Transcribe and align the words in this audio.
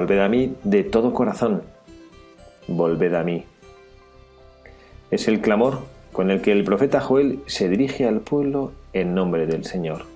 Volved 0.00 0.20
a 0.20 0.30
mí 0.30 0.56
de 0.64 0.82
todo 0.82 1.12
corazón. 1.12 1.60
Volved 2.68 3.12
a 3.12 3.22
mí. 3.22 3.44
Es 5.10 5.28
el 5.28 5.42
clamor 5.42 5.80
con 6.10 6.30
el 6.30 6.40
que 6.40 6.52
el 6.52 6.64
profeta 6.64 7.02
Joel 7.02 7.40
se 7.46 7.68
dirige 7.68 8.06
al 8.06 8.20
pueblo 8.20 8.72
en 8.94 9.14
nombre 9.14 9.46
del 9.46 9.66
Señor. 9.66 10.06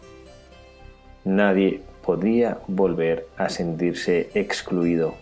Nadie 1.26 1.82
podría 2.02 2.60
volver 2.66 3.26
a 3.36 3.50
sentirse 3.50 4.30
excluido. 4.32 5.16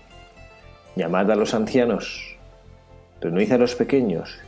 Llamad 0.94 1.32
a 1.32 1.34
los 1.34 1.54
ancianos, 1.54 2.36
reunid 3.20 3.50
a 3.50 3.58
los 3.58 3.74
pequeños 3.74 4.38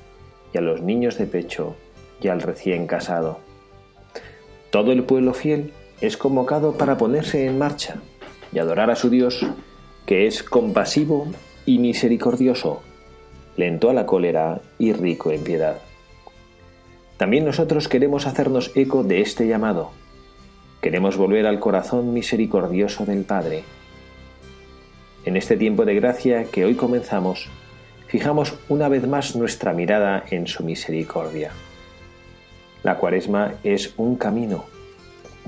y 0.53 0.59
a 0.59 0.61
los 0.61 0.81
niños 0.81 1.19
de 1.19 1.27
pecho 1.27 1.75
y 2.21 2.29
al 2.29 2.41
recién 2.41 2.87
casado. 2.87 3.41
Todo 4.71 4.93
el 4.93 5.03
pueblo 5.03 5.35
fiel 5.35 5.73
es 6.01 6.17
convocado 6.17 6.79
para 6.79 6.99
ponerse 6.99 7.47
en 7.47 7.59
marcha 7.59 7.97
y 8.53 8.61
adorar 8.61 8.93
a 8.93 8.95
su 8.95 9.11
Dios 9.11 9.45
que 10.07 10.27
es 10.27 10.43
compasivo 10.43 11.29
y 11.65 11.79
misericordioso, 11.79 12.83
lento 13.57 13.89
a 13.89 13.95
la 13.95 14.07
cólera 14.07 14.61
y 14.79 14.93
rico 14.93 15.31
en 15.31 15.43
piedad. 15.43 15.79
También 17.17 17.45
nosotros 17.45 17.89
queremos 17.89 18.27
hacernos 18.27 18.73
eco 18.75 19.03
de 19.03 19.21
este 19.21 19.47
llamado. 19.47 19.93
Queremos 20.81 21.17
volver 21.17 21.47
al 21.47 21.61
corazón 21.61 22.13
misericordioso 22.13 23.07
del 23.07 23.25
Padre. 23.25 23.65
En 25.25 25.37
este 25.37 25.57
tiempo 25.57 25.87
de 25.87 25.95
gracia 25.95 26.45
que 26.45 26.67
hoy 26.67 26.75
comenzamos, 26.75 27.49
fijamos 28.09 28.55
una 28.69 28.89
vez 28.89 29.07
más 29.07 29.37
nuestra 29.37 29.73
mirada 29.73 30.25
en 30.31 30.47
su 30.47 30.65
misericordia. 30.65 31.53
La 32.83 32.99
cuaresma 32.99 33.55
es 33.65 33.95
un 33.97 34.17
camino. 34.17 34.67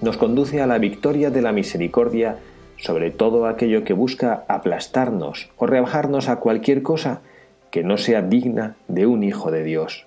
Nos 0.01 0.17
conduce 0.17 0.63
a 0.63 0.67
la 0.67 0.79
victoria 0.79 1.31
de 1.31 1.43
la 1.43 1.53
misericordia 1.53 2.39
sobre 2.79 3.11
todo 3.11 3.47
aquello 3.47 3.85
que 3.85 3.93
busca 3.93 4.45
aplastarnos 4.49 5.49
o 5.57 5.67
rebajarnos 5.67 6.29
a 6.29 6.37
cualquier 6.37 6.83
cosa 6.83 7.21
que 7.71 7.83
no 7.83 7.99
sea 7.99 8.23
digna 8.23 8.77
de 8.89 9.07
un 9.07 9.23
Hijo 9.23 9.51
de 9.51 9.65
Dios. 9.65 10.07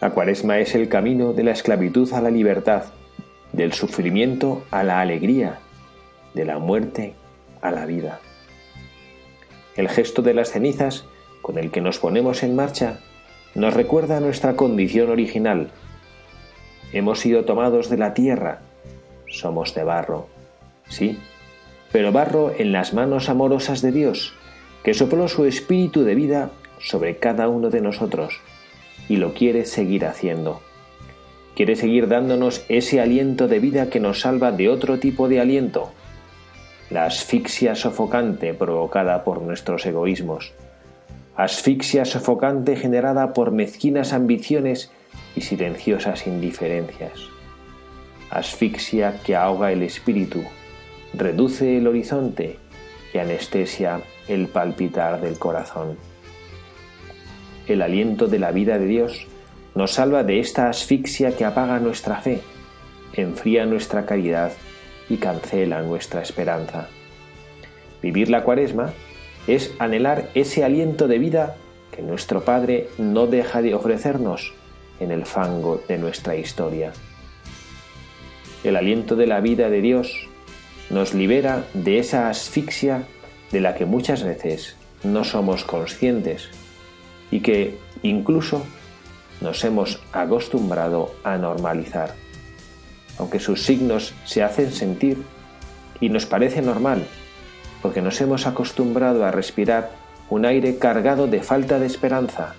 La 0.00 0.10
cuaresma 0.10 0.58
es 0.58 0.74
el 0.74 0.88
camino 0.88 1.32
de 1.32 1.44
la 1.44 1.52
esclavitud 1.52 2.12
a 2.12 2.20
la 2.20 2.30
libertad, 2.30 2.84
del 3.52 3.72
sufrimiento 3.72 4.62
a 4.70 4.82
la 4.82 5.00
alegría, 5.00 5.58
de 6.34 6.44
la 6.44 6.58
muerte 6.58 7.14
a 7.60 7.70
la 7.70 7.86
vida. 7.86 8.20
El 9.76 9.88
gesto 9.88 10.22
de 10.22 10.34
las 10.34 10.50
cenizas, 10.50 11.06
con 11.42 11.58
el 11.58 11.70
que 11.70 11.80
nos 11.80 11.98
ponemos 11.98 12.42
en 12.42 12.56
marcha, 12.56 13.00
nos 13.54 13.74
recuerda 13.74 14.20
nuestra 14.20 14.54
condición 14.54 15.10
original. 15.10 15.70
Hemos 16.92 17.20
sido 17.20 17.44
tomados 17.44 17.88
de 17.88 17.96
la 17.96 18.14
tierra, 18.14 18.60
somos 19.28 19.74
de 19.74 19.84
barro 19.84 20.35
sí, 20.88 21.18
pero 21.92 22.12
barro 22.12 22.52
en 22.56 22.72
las 22.72 22.94
manos 22.94 23.28
amorosas 23.28 23.82
de 23.82 23.92
Dios, 23.92 24.34
que 24.82 24.94
sopló 24.94 25.28
su 25.28 25.44
espíritu 25.44 26.04
de 26.04 26.14
vida 26.14 26.50
sobre 26.78 27.16
cada 27.16 27.48
uno 27.48 27.70
de 27.70 27.80
nosotros 27.80 28.40
y 29.08 29.16
lo 29.16 29.34
quiere 29.34 29.64
seguir 29.64 30.04
haciendo. 30.04 30.60
Quiere 31.54 31.74
seguir 31.74 32.06
dándonos 32.06 32.64
ese 32.68 33.00
aliento 33.00 33.48
de 33.48 33.60
vida 33.60 33.88
que 33.88 34.00
nos 34.00 34.20
salva 34.20 34.52
de 34.52 34.68
otro 34.68 34.98
tipo 34.98 35.28
de 35.28 35.40
aliento, 35.40 35.90
la 36.90 37.06
asfixia 37.06 37.74
sofocante 37.74 38.54
provocada 38.54 39.24
por 39.24 39.40
nuestros 39.40 39.86
egoísmos, 39.86 40.52
asfixia 41.34 42.04
sofocante 42.04 42.76
generada 42.76 43.32
por 43.32 43.50
mezquinas 43.50 44.12
ambiciones 44.12 44.90
y 45.34 45.40
silenciosas 45.40 46.26
indiferencias, 46.26 47.12
asfixia 48.30 49.20
que 49.24 49.34
ahoga 49.34 49.72
el 49.72 49.82
espíritu 49.82 50.42
reduce 51.16 51.78
el 51.78 51.86
horizonte 51.86 52.58
y 53.12 53.18
anestesia 53.18 54.02
el 54.28 54.48
palpitar 54.48 55.20
del 55.20 55.38
corazón. 55.38 55.96
El 57.66 57.82
aliento 57.82 58.26
de 58.26 58.38
la 58.38 58.52
vida 58.52 58.78
de 58.78 58.86
Dios 58.86 59.26
nos 59.74 59.92
salva 59.92 60.24
de 60.24 60.40
esta 60.40 60.68
asfixia 60.68 61.36
que 61.36 61.44
apaga 61.44 61.78
nuestra 61.80 62.20
fe, 62.20 62.40
enfría 63.14 63.66
nuestra 63.66 64.06
caridad 64.06 64.52
y 65.08 65.16
cancela 65.16 65.82
nuestra 65.82 66.22
esperanza. 66.22 66.88
Vivir 68.02 68.28
la 68.28 68.44
cuaresma 68.44 68.92
es 69.46 69.74
anhelar 69.78 70.28
ese 70.34 70.64
aliento 70.64 71.08
de 71.08 71.18
vida 71.18 71.56
que 71.92 72.02
nuestro 72.02 72.44
Padre 72.44 72.88
no 72.98 73.26
deja 73.26 73.62
de 73.62 73.74
ofrecernos 73.74 74.52
en 75.00 75.10
el 75.10 75.24
fango 75.24 75.82
de 75.88 75.98
nuestra 75.98 76.36
historia. 76.36 76.92
El 78.64 78.76
aliento 78.76 79.16
de 79.16 79.26
la 79.26 79.40
vida 79.40 79.70
de 79.70 79.80
Dios 79.80 80.28
nos 80.90 81.14
libera 81.14 81.64
de 81.74 81.98
esa 81.98 82.28
asfixia 82.28 83.04
de 83.50 83.60
la 83.60 83.74
que 83.74 83.86
muchas 83.86 84.22
veces 84.22 84.76
no 85.02 85.24
somos 85.24 85.64
conscientes 85.64 86.48
y 87.30 87.40
que 87.40 87.78
incluso 88.02 88.64
nos 89.40 89.64
hemos 89.64 90.00
acostumbrado 90.12 91.14
a 91.24 91.36
normalizar. 91.36 92.14
Aunque 93.18 93.40
sus 93.40 93.62
signos 93.62 94.14
se 94.24 94.42
hacen 94.42 94.72
sentir 94.72 95.22
y 96.00 96.08
nos 96.08 96.26
parece 96.26 96.62
normal, 96.62 97.06
porque 97.82 98.02
nos 98.02 98.20
hemos 98.20 98.46
acostumbrado 98.46 99.24
a 99.24 99.30
respirar 99.30 99.90
un 100.28 100.44
aire 100.44 100.78
cargado 100.78 101.26
de 101.26 101.42
falta 101.42 101.78
de 101.78 101.86
esperanza, 101.86 102.54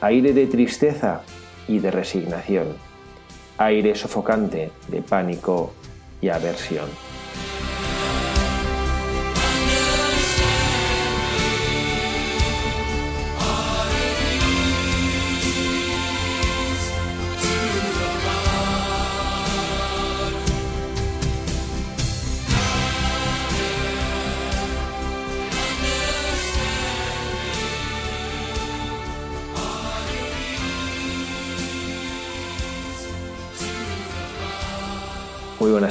aire 0.00 0.32
de 0.32 0.46
tristeza 0.46 1.22
y 1.66 1.78
de 1.78 1.90
resignación, 1.90 2.76
aire 3.58 3.94
sofocante 3.94 4.70
de 4.88 5.02
pánico 5.02 5.72
y 6.20 6.28
aversión. 6.28 6.88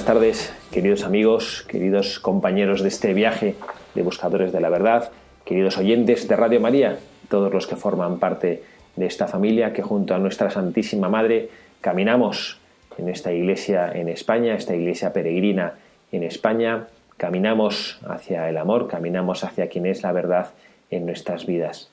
Buenas 0.04 0.20
tardes, 0.20 0.54
queridos 0.70 1.06
amigos, 1.06 1.66
queridos 1.70 2.20
compañeros 2.20 2.82
de 2.82 2.90
este 2.90 3.14
viaje 3.14 3.56
de 3.96 4.02
Buscadores 4.02 4.52
de 4.52 4.60
la 4.60 4.68
Verdad, 4.68 5.12
queridos 5.46 5.78
oyentes 5.78 6.28
de 6.28 6.36
Radio 6.36 6.60
María, 6.60 7.00
todos 7.30 7.54
los 7.54 7.68
que 7.68 7.78
forman 7.78 8.20
parte 8.20 8.64
de 8.98 9.06
esta 9.06 9.30
familia 9.30 9.72
que 9.72 9.82
junto 9.82 10.14
a 10.14 10.20
nuestra 10.20 10.50
Santísima 10.50 11.08
Madre 11.08 11.48
caminamos 11.80 12.60
en 12.98 13.08
esta 13.08 13.32
iglesia 13.32 13.94
en 13.94 14.10
España, 14.10 14.56
esta 14.56 14.76
iglesia 14.76 15.14
peregrina 15.14 15.76
en 16.12 16.24
España, 16.24 16.88
caminamos 17.16 18.02
hacia 18.06 18.50
el 18.50 18.58
amor, 18.58 18.90
caminamos 18.90 19.46
hacia 19.46 19.70
quien 19.70 19.86
es 19.86 20.04
la 20.04 20.12
verdad 20.12 20.50
en 20.92 21.06
nuestras 21.06 21.46
vidas. 21.46 21.90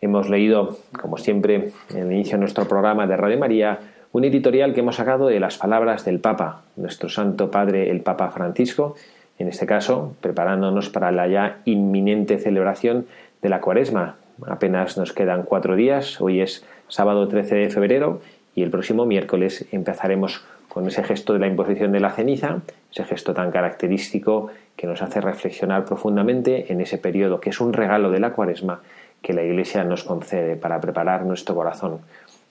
hemos 0.00 0.30
leído, 0.30 0.78
como 0.92 1.18
siempre, 1.18 1.72
en 1.90 1.98
el 1.98 2.12
inicio 2.12 2.34
de 2.34 2.42
nuestro 2.42 2.68
programa 2.68 3.08
de 3.08 3.16
Radio 3.16 3.38
María, 3.38 3.80
un 4.12 4.24
editorial 4.24 4.74
que 4.74 4.80
hemos 4.80 4.96
sacado 4.96 5.28
de 5.28 5.38
las 5.38 5.56
palabras 5.56 6.04
del 6.04 6.18
Papa, 6.18 6.62
nuestro 6.76 7.08
Santo 7.08 7.50
Padre, 7.50 7.90
el 7.90 8.00
Papa 8.00 8.30
Francisco, 8.30 8.96
en 9.38 9.48
este 9.48 9.66
caso, 9.66 10.14
preparándonos 10.20 10.90
para 10.90 11.12
la 11.12 11.28
ya 11.28 11.58
inminente 11.64 12.38
celebración 12.38 13.06
de 13.40 13.48
la 13.48 13.60
Cuaresma. 13.60 14.16
Apenas 14.46 14.98
nos 14.98 15.12
quedan 15.12 15.44
cuatro 15.44 15.76
días, 15.76 16.20
hoy 16.20 16.40
es 16.40 16.64
sábado 16.88 17.28
13 17.28 17.54
de 17.54 17.70
febrero 17.70 18.20
y 18.54 18.62
el 18.62 18.70
próximo 18.70 19.06
miércoles 19.06 19.66
empezaremos 19.70 20.44
con 20.68 20.86
ese 20.86 21.04
gesto 21.04 21.32
de 21.32 21.38
la 21.38 21.46
imposición 21.46 21.92
de 21.92 22.00
la 22.00 22.10
ceniza, 22.10 22.58
ese 22.92 23.04
gesto 23.04 23.32
tan 23.32 23.50
característico 23.50 24.48
que 24.76 24.86
nos 24.86 25.02
hace 25.02 25.20
reflexionar 25.20 25.84
profundamente 25.84 26.72
en 26.72 26.80
ese 26.80 26.98
periodo 26.98 27.40
que 27.40 27.50
es 27.50 27.60
un 27.60 27.72
regalo 27.72 28.10
de 28.10 28.20
la 28.20 28.32
Cuaresma 28.32 28.80
que 29.22 29.34
la 29.34 29.42
Iglesia 29.42 29.84
nos 29.84 30.02
concede 30.02 30.56
para 30.56 30.80
preparar 30.80 31.24
nuestro 31.24 31.54
corazón. 31.54 32.00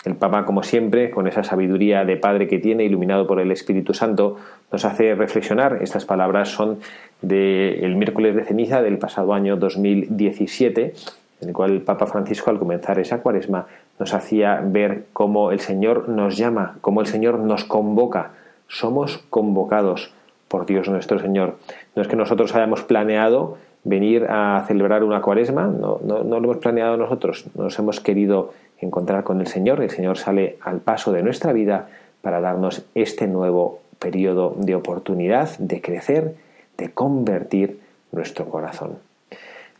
El 0.05 0.15
Papa, 0.15 0.45
como 0.45 0.63
siempre, 0.63 1.09
con 1.09 1.27
esa 1.27 1.43
sabiduría 1.43 2.05
de 2.05 2.15
Padre 2.15 2.47
que 2.47 2.57
tiene, 2.57 2.85
iluminado 2.85 3.27
por 3.27 3.41
el 3.41 3.51
Espíritu 3.51 3.93
Santo, 3.93 4.37
nos 4.71 4.85
hace 4.85 5.13
reflexionar. 5.13 5.79
Estas 5.81 6.05
palabras 6.05 6.49
son 6.49 6.79
del 7.21 7.95
miércoles 7.97 8.33
de 8.35 8.45
ceniza 8.45 8.81
del 8.81 8.97
pasado 8.97 9.33
año 9.33 9.57
2017, 9.57 10.93
en 11.41 11.47
el 11.49 11.53
cual 11.53 11.71
el 11.71 11.81
Papa 11.81 12.05
Francisco, 12.05 12.49
al 12.49 12.59
comenzar 12.59 12.97
esa 12.97 13.21
cuaresma, 13.21 13.67
nos 13.99 14.13
hacía 14.13 14.61
ver 14.63 15.05
cómo 15.11 15.51
el 15.51 15.59
Señor 15.59 16.07
nos 16.07 16.37
llama, 16.37 16.77
cómo 16.79 17.01
el 17.01 17.07
Señor 17.07 17.39
nos 17.39 17.65
convoca. 17.65 18.31
Somos 18.69 19.17
convocados 19.29 20.13
por 20.47 20.65
Dios 20.65 20.87
nuestro 20.87 21.19
Señor. 21.19 21.57
No 21.95 22.01
es 22.01 22.07
que 22.07 22.15
nosotros 22.15 22.55
hayamos 22.55 22.83
planeado 22.83 23.57
venir 23.83 24.27
a 24.29 24.63
celebrar 24.67 25.03
una 25.03 25.21
cuaresma, 25.21 25.67
no, 25.67 25.99
no, 26.03 26.23
no, 26.23 26.39
lo 26.39 26.45
hemos 26.45 26.57
planeado 26.57 26.97
nosotros, 26.97 27.45
nos 27.55 27.77
hemos 27.79 27.99
querido 28.01 28.53
encontrar 28.81 29.23
con 29.23 29.41
el 29.41 29.47
Señor, 29.47 29.81
el 29.81 29.89
Señor 29.89 30.17
sale 30.17 30.57
al 30.61 30.79
paso 30.79 31.11
de 31.11 31.23
nuestra 31.23 31.53
vida 31.53 31.89
para 32.21 32.41
darnos 32.41 32.85
este 32.95 33.27
nuevo 33.27 33.79
periodo 33.99 34.55
de 34.57 34.75
oportunidad 34.75 35.57
de 35.57 35.81
crecer, 35.81 36.35
de 36.77 36.91
convertir 36.91 37.79
nuestro 38.11 38.45
corazón. 38.45 38.97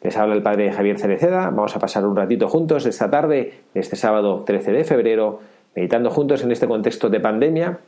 Les 0.01 0.15
habla 0.15 0.35
el 0.35 0.41
Padre 0.41 0.71
Javier 0.71 0.99
Cereceda, 0.99 1.49
vamos 1.49 1.75
a 1.75 1.79
pasar 1.79 2.05
un 2.05 2.15
ratito 2.15 2.47
juntos 2.47 2.85
esta 2.85 3.09
tarde, 3.09 3.53
este 3.73 3.95
sábado 3.95 4.43
13 4.45 4.71
de 4.71 4.83
febrero, 4.83 5.39
meditando 5.75 6.09
juntos 6.09 6.43
en 6.43 6.51
este 6.51 6.67
contexto 6.67 7.09
de 7.09 7.19
pandemia. 7.19 7.79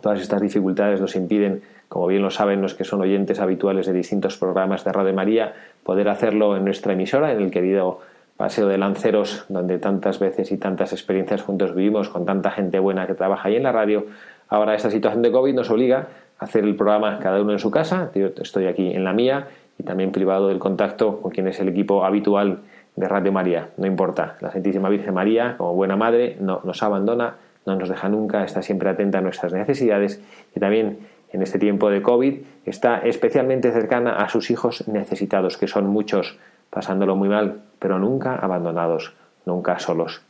Todas 0.00 0.20
estas 0.20 0.42
dificultades 0.42 1.00
nos 1.00 1.16
impiden 1.16 1.62
como 1.88 2.08
bien 2.08 2.22
lo 2.22 2.30
saben 2.30 2.62
los 2.62 2.74
que 2.74 2.84
son 2.84 3.00
oyentes 3.00 3.40
habituales 3.40 3.86
de 3.86 3.92
distintos 3.92 4.36
programas 4.36 4.84
de 4.84 4.92
Radio 4.92 5.14
María, 5.14 5.54
poder 5.84 6.08
hacerlo 6.08 6.56
en 6.56 6.64
nuestra 6.64 6.94
emisora, 6.94 7.32
en 7.32 7.40
el 7.40 7.50
querido 7.50 8.00
Paseo 8.36 8.68
de 8.68 8.76
Lanceros, 8.76 9.46
donde 9.48 9.78
tantas 9.78 10.18
veces 10.18 10.52
y 10.52 10.58
tantas 10.58 10.92
experiencias 10.92 11.42
juntos 11.42 11.74
vivimos 11.74 12.08
con 12.08 12.26
tanta 12.26 12.50
gente 12.50 12.78
buena 12.78 13.06
que 13.06 13.14
trabaja 13.14 13.48
ahí 13.48 13.56
en 13.56 13.62
la 13.62 13.72
radio. 13.72 14.06
Ahora 14.48 14.74
esta 14.74 14.90
situación 14.90 15.22
de 15.22 15.32
COVID 15.32 15.54
nos 15.54 15.70
obliga 15.70 16.08
a 16.38 16.44
hacer 16.44 16.64
el 16.64 16.76
programa 16.76 17.18
cada 17.20 17.40
uno 17.40 17.52
en 17.52 17.58
su 17.58 17.70
casa. 17.70 18.10
Yo 18.14 18.28
estoy 18.40 18.66
aquí 18.66 18.92
en 18.94 19.04
la 19.04 19.12
mía 19.12 19.48
y 19.78 19.84
también 19.84 20.12
privado 20.12 20.48
del 20.48 20.58
contacto 20.58 21.20
con 21.20 21.30
quien 21.30 21.48
es 21.48 21.58
el 21.60 21.68
equipo 21.68 22.04
habitual 22.04 22.60
de 22.94 23.08
Radio 23.08 23.32
María. 23.32 23.70
No 23.76 23.86
importa, 23.86 24.36
la 24.40 24.50
Santísima 24.50 24.88
Virgen 24.88 25.14
María, 25.14 25.56
como 25.56 25.74
buena 25.74 25.96
madre, 25.96 26.36
no 26.40 26.60
nos 26.64 26.82
abandona, 26.82 27.36
no 27.64 27.76
nos 27.76 27.88
deja 27.88 28.08
nunca, 28.08 28.44
está 28.44 28.62
siempre 28.62 28.88
atenta 28.88 29.18
a 29.18 29.20
nuestras 29.22 29.52
necesidades 29.52 30.22
y 30.54 30.60
también 30.60 30.98
en 31.32 31.42
este 31.42 31.58
tiempo 31.58 31.90
de 31.90 32.02
COVID, 32.02 32.34
está 32.64 32.98
especialmente 32.98 33.72
cercana 33.72 34.16
a 34.16 34.28
sus 34.28 34.50
hijos 34.50 34.86
necesitados, 34.88 35.56
que 35.58 35.66
son 35.66 35.86
muchos, 35.86 36.38
pasándolo 36.70 37.16
muy 37.16 37.28
mal, 37.28 37.62
pero 37.78 37.98
nunca 37.98 38.36
abandonados, 38.36 39.14
nunca 39.44 39.78
solos. 39.78 40.22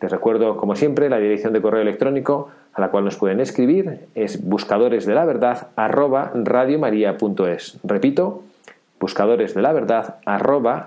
Les 0.00 0.10
recuerdo, 0.10 0.56
como 0.56 0.76
siempre, 0.76 1.08
la 1.08 1.18
dirección 1.18 1.52
de 1.52 1.62
correo 1.62 1.82
electrónico 1.82 2.50
a 2.74 2.80
la 2.80 2.90
cual 2.90 3.04
nos 3.04 3.16
pueden 3.16 3.40
escribir 3.40 4.06
es 4.14 4.46
buscadores 4.46 5.06
la 5.06 5.24
verdad 5.24 5.68
arroba. 5.76 6.32
Repito, 7.84 8.42
buscadores 9.00 9.56
la 9.56 9.72
verdad 9.72 10.16
arroba. 10.26 10.86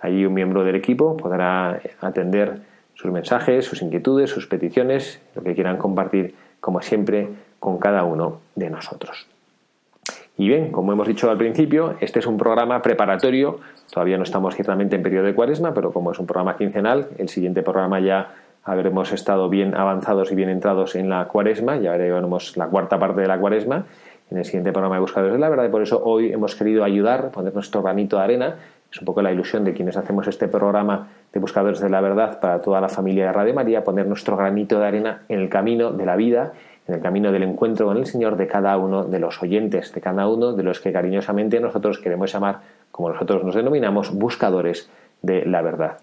Allí 0.00 0.24
un 0.24 0.34
miembro 0.34 0.64
del 0.64 0.76
equipo 0.76 1.16
podrá 1.16 1.80
atender 2.00 2.60
sus 2.94 3.10
mensajes, 3.10 3.66
sus 3.66 3.82
inquietudes, 3.82 4.30
sus 4.30 4.46
peticiones, 4.46 5.20
lo 5.34 5.42
que 5.42 5.54
quieran 5.54 5.76
compartir 5.76 6.34
como 6.60 6.82
siempre, 6.82 7.28
con 7.60 7.78
cada 7.78 8.04
uno 8.04 8.40
de 8.54 8.70
nosotros. 8.70 9.26
Y 10.38 10.48
bien, 10.48 10.70
como 10.70 10.92
hemos 10.92 11.08
dicho 11.08 11.30
al 11.30 11.38
principio, 11.38 11.94
este 12.00 12.18
es 12.18 12.26
un 12.26 12.36
programa 12.36 12.82
preparatorio, 12.82 13.60
todavía 13.90 14.18
no 14.18 14.22
estamos 14.24 14.54
ciertamente 14.54 14.96
en 14.96 15.02
periodo 15.02 15.24
de 15.24 15.34
cuaresma, 15.34 15.72
pero 15.72 15.92
como 15.92 16.12
es 16.12 16.18
un 16.18 16.26
programa 16.26 16.56
quincenal, 16.56 17.08
el 17.16 17.28
siguiente 17.30 17.62
programa 17.62 18.00
ya 18.00 18.34
habremos 18.62 19.12
estado 19.12 19.48
bien 19.48 19.74
avanzados 19.74 20.30
y 20.32 20.34
bien 20.34 20.50
entrados 20.50 20.94
en 20.94 21.08
la 21.08 21.26
cuaresma, 21.28 21.76
ya 21.76 21.92
veremos 21.92 22.56
la 22.56 22.66
cuarta 22.66 22.98
parte 22.98 23.22
de 23.22 23.28
la 23.28 23.38
cuaresma 23.38 23.86
en 24.30 24.38
el 24.38 24.44
siguiente 24.44 24.72
programa 24.72 24.96
de 24.96 25.00
Buscadores 25.00 25.32
de 25.32 25.38
la 25.38 25.48
Verdad. 25.48 25.64
Y 25.64 25.68
por 25.68 25.82
eso 25.82 26.02
hoy 26.04 26.32
hemos 26.32 26.54
querido 26.54 26.84
ayudar, 26.84 27.30
poner 27.30 27.54
nuestro 27.54 27.82
granito 27.82 28.16
de 28.16 28.24
arena, 28.24 28.56
es 28.92 29.00
un 29.00 29.04
poco 29.04 29.22
la 29.22 29.32
ilusión 29.32 29.64
de 29.64 29.72
quienes 29.72 29.96
hacemos 29.96 30.26
este 30.26 30.48
programa 30.48 31.08
de 31.32 31.40
Buscadores 31.40 31.80
de 31.80 31.88
la 31.88 32.00
Verdad 32.00 32.40
para 32.40 32.60
toda 32.60 32.80
la 32.80 32.88
familia 32.88 33.26
de 33.26 33.32
Radio 33.32 33.54
María, 33.54 33.84
poner 33.84 34.06
nuestro 34.06 34.36
granito 34.36 34.78
de 34.80 34.86
arena 34.86 35.22
en 35.28 35.40
el 35.40 35.48
camino 35.48 35.92
de 35.92 36.06
la 36.06 36.16
vida, 36.16 36.52
en 36.88 36.94
el 36.94 37.00
camino 37.00 37.32
del 37.32 37.42
encuentro 37.42 37.86
con 37.86 37.96
el 37.96 38.06
Señor 38.06 38.36
de 38.36 38.46
cada 38.46 38.76
uno 38.76 39.04
de 39.04 39.18
los 39.18 39.42
oyentes, 39.42 39.92
de 39.92 40.00
cada 40.00 40.28
uno 40.28 40.52
de 40.52 40.62
los 40.62 40.80
que 40.80 40.92
cariñosamente 40.92 41.60
nosotros 41.60 41.98
queremos 41.98 42.32
llamar, 42.32 42.60
como 42.92 43.10
nosotros 43.10 43.44
nos 43.44 43.54
denominamos, 43.54 44.14
buscadores 44.14 44.88
de 45.22 45.44
la 45.46 45.62
verdad. 45.62 45.98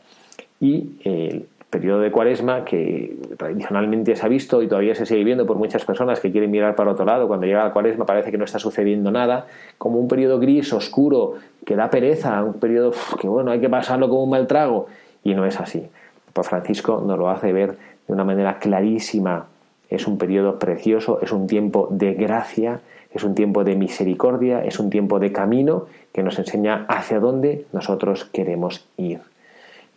Y 0.59 0.91
el 1.03 1.47
periodo 1.69 2.01
de 2.01 2.11
cuaresma 2.11 2.63
que 2.65 3.17
tradicionalmente 3.37 4.15
se 4.15 4.25
ha 4.25 4.29
visto 4.29 4.61
y 4.61 4.67
todavía 4.67 4.93
se 4.93 5.07
sigue 5.07 5.23
viendo 5.23 5.45
por 5.45 5.57
muchas 5.57 5.83
personas 5.85 6.19
que 6.19 6.31
quieren 6.31 6.51
mirar 6.51 6.75
para 6.75 6.91
otro 6.91 7.03
lado, 7.03 7.27
cuando 7.27 7.47
llega 7.47 7.63
la 7.63 7.73
cuaresma 7.73 8.05
parece 8.05 8.29
que 8.29 8.37
no 8.37 8.45
está 8.45 8.59
sucediendo 8.59 9.09
nada, 9.09 9.47
como 9.79 9.99
un 9.99 10.07
periodo 10.07 10.37
gris, 10.39 10.71
oscuro, 10.71 11.33
que 11.65 11.75
da 11.75 11.89
pereza, 11.89 12.43
un 12.43 12.53
periodo 12.53 12.93
que 13.19 13.27
bueno, 13.27 13.51
hay 13.51 13.59
que 13.59 13.69
pasarlo 13.69 14.07
como 14.07 14.23
un 14.23 14.29
mal 14.29 14.45
trago. 14.45 14.87
Y 15.23 15.33
no 15.33 15.45
es 15.45 15.59
así. 15.59 15.89
Papa 16.33 16.47
Francisco 16.47 17.01
nos 17.05 17.17
lo 17.17 17.29
hace 17.29 17.53
ver 17.53 17.77
de 18.07 18.13
una 18.13 18.23
manera 18.23 18.59
clarísima. 18.59 19.45
Es 19.93 20.07
un 20.07 20.17
periodo 20.17 20.57
precioso, 20.57 21.19
es 21.21 21.31
un 21.31 21.45
tiempo 21.45 21.87
de 21.91 22.15
gracia, 22.15 22.81
es 23.13 23.23
un 23.23 23.35
tiempo 23.35 23.63
de 23.63 23.75
misericordia, 23.75 24.65
es 24.65 24.79
un 24.79 24.89
tiempo 24.89 25.19
de 25.19 25.31
camino 25.31 25.85
que 26.11 26.23
nos 26.23 26.39
enseña 26.39 26.85
hacia 26.89 27.19
dónde 27.19 27.65
nosotros 27.73 28.25
queremos 28.25 28.87
ir. 28.97 29.21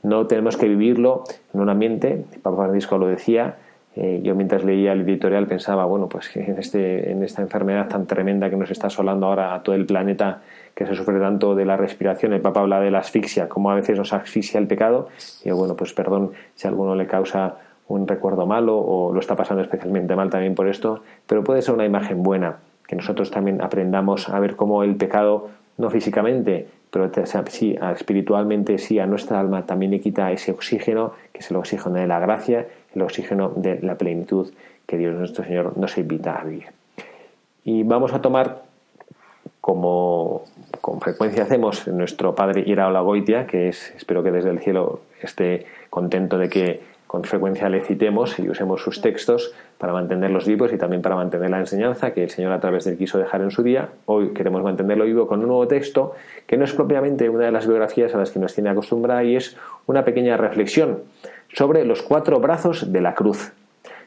No 0.03 0.26
tenemos 0.26 0.59
que 0.59 0.69
vivirlo 0.69 1.25
en 1.55 1.61
un 1.61 1.71
ambiente, 1.71 2.25
Papa 2.43 2.65
Francisco 2.65 2.99
lo 2.99 3.07
decía, 3.07 3.57
eh, 3.97 4.21
yo 4.23 4.35
mientras 4.35 4.62
leía 4.62 4.93
el 4.93 5.00
editorial 5.00 5.47
pensaba, 5.47 5.87
bueno, 5.87 6.11
pues 6.11 6.37
en, 6.37 6.59
este, 6.59 7.11
en 7.11 7.23
esta 7.23 7.41
enfermedad 7.41 7.88
tan 7.88 8.07
tremenda 8.07 8.50
que 8.50 8.57
nos 8.57 8.71
está 8.71 8.88
asolando 8.88 9.26
ahora 9.26 9.55
a 9.55 9.62
todo 9.62 9.75
el 9.75 9.87
planeta, 9.87 10.43
que 10.75 10.85
se 10.85 10.95
sufre 10.95 11.19
tanto 11.19 11.55
de 11.55 11.65
la 11.65 11.79
respiración, 11.79 12.35
el 12.35 12.43
Papa 12.43 12.61
habla 12.61 12.81
de 12.81 12.91
la 12.91 12.99
asfixia, 12.99 13.49
cómo 13.49 13.71
a 13.71 13.75
veces 13.75 13.97
nos 13.97 14.12
asfixia 14.12 14.61
el 14.61 14.67
pecado, 14.67 15.09
y 15.43 15.50
bueno, 15.53 15.75
pues 15.75 15.95
perdón 15.95 16.33
si 16.55 16.67
a 16.67 16.71
alguno 16.71 16.95
le 16.95 17.07
causa 17.07 17.57
un 17.88 18.09
recuerdo 18.09 18.47
malo 18.47 18.78
o 18.78 19.12
lo 19.12 19.21
está 19.21 19.37
pasando 19.37 19.62
especialmente 19.62 20.16
mal 20.16 20.31
también 20.31 20.55
por 20.55 20.69
esto, 20.69 21.02
pero 21.26 21.45
puede 21.45 21.62
ser 21.62 21.75
una 21.75 21.85
imagen 21.85 22.23
buena, 22.23 22.57
que 22.87 22.97
nosotros 22.97 23.31
también 23.31 23.62
aprendamos 23.62 24.28
a 24.28 24.38
ver 24.40 24.57
cómo 24.57 24.83
el 24.83 24.97
pecado, 24.97 25.49
no 25.78 25.90
físicamente, 25.90 26.66
pero 26.90 27.11
sí, 27.49 27.76
espiritualmente, 27.95 28.78
sí, 28.78 28.99
a 28.99 29.07
nuestra 29.07 29.38
alma 29.38 29.66
también 29.66 29.90
le 29.90 30.00
quita 30.00 30.33
ese 30.33 30.52
oxígeno, 30.52 31.12
que 31.33 31.40
es 31.40 31.50
el 31.50 31.57
oxígeno 31.59 31.97
de 31.97 32.07
la 32.07 32.19
gracia, 32.19 32.66
el 32.95 33.02
oxígeno 33.02 33.52
de 33.55 33.81
la 33.83 33.97
plenitud 33.97 34.52
que 34.87 34.97
Dios 34.97 35.14
nuestro 35.14 35.45
Señor 35.45 35.76
nos 35.76 35.99
invita 35.99 36.37
a 36.37 36.45
vivir. 36.45 36.66
Y 37.64 37.83
vamos 37.83 38.14
a 38.14 38.23
tomar, 38.23 38.62
como 39.61 40.45
con 40.81 41.00
frecuencia 41.00 41.43
hacemos, 41.43 41.87
nuestro 41.88 42.35
Padre 42.35 42.62
Iraola 42.64 43.00
Goitia, 43.00 43.47
que 43.47 43.69
es, 43.69 43.93
espero 43.97 44.23
que 44.23 44.31
desde 44.31 44.50
el 44.50 44.61
cielo 44.61 45.00
esté 45.21 45.66
contento 45.90 46.38
de 46.38 46.49
que 46.49 46.96
con 47.16 47.25
frecuencia 47.25 47.70
le 47.70 47.80
citemos 47.80 48.38
y 48.38 48.46
usemos 48.50 48.82
sus 48.82 49.00
textos 49.00 49.54
para 49.78 49.94
mantenerlos 49.94 50.46
vivos 50.46 50.70
y 50.75 50.76
también 50.76 51.00
para 51.00 51.16
mantener 51.16 51.49
la 51.49 51.61
enseñanza 51.61 52.12
que 52.12 52.23
el 52.23 52.28
Señor 52.28 52.52
a 52.52 52.61
través 52.61 52.85
de 52.85 52.90
él 52.90 52.99
quiso 52.99 53.16
dejar 53.16 53.40
en 53.40 53.50
su 53.50 53.62
día. 53.62 53.88
Hoy 54.04 54.35
queremos 54.35 54.62
mantenerlo 54.62 55.06
vivo 55.06 55.26
con 55.26 55.40
un 55.40 55.46
nuevo 55.46 55.66
texto 55.66 56.12
que 56.46 56.58
no 56.58 56.66
es 56.66 56.75
propiamente 56.75 57.30
una 57.30 57.46
de 57.46 57.52
las 57.52 57.66
biografías 57.66 58.14
a 58.14 58.18
las 58.18 58.30
que 58.30 58.38
nos 58.38 58.52
tiene 58.52 58.68
acostumbrada 58.68 59.25
y 59.25 59.35
es 59.35 59.56
una 59.87 60.04
pequeña 60.04 60.37
reflexión 60.37 61.04
sobre 61.54 61.87
los 61.87 62.02
cuatro 62.02 62.38
brazos 62.38 62.92
de 62.92 63.00
la 63.00 63.14
cruz. 63.14 63.50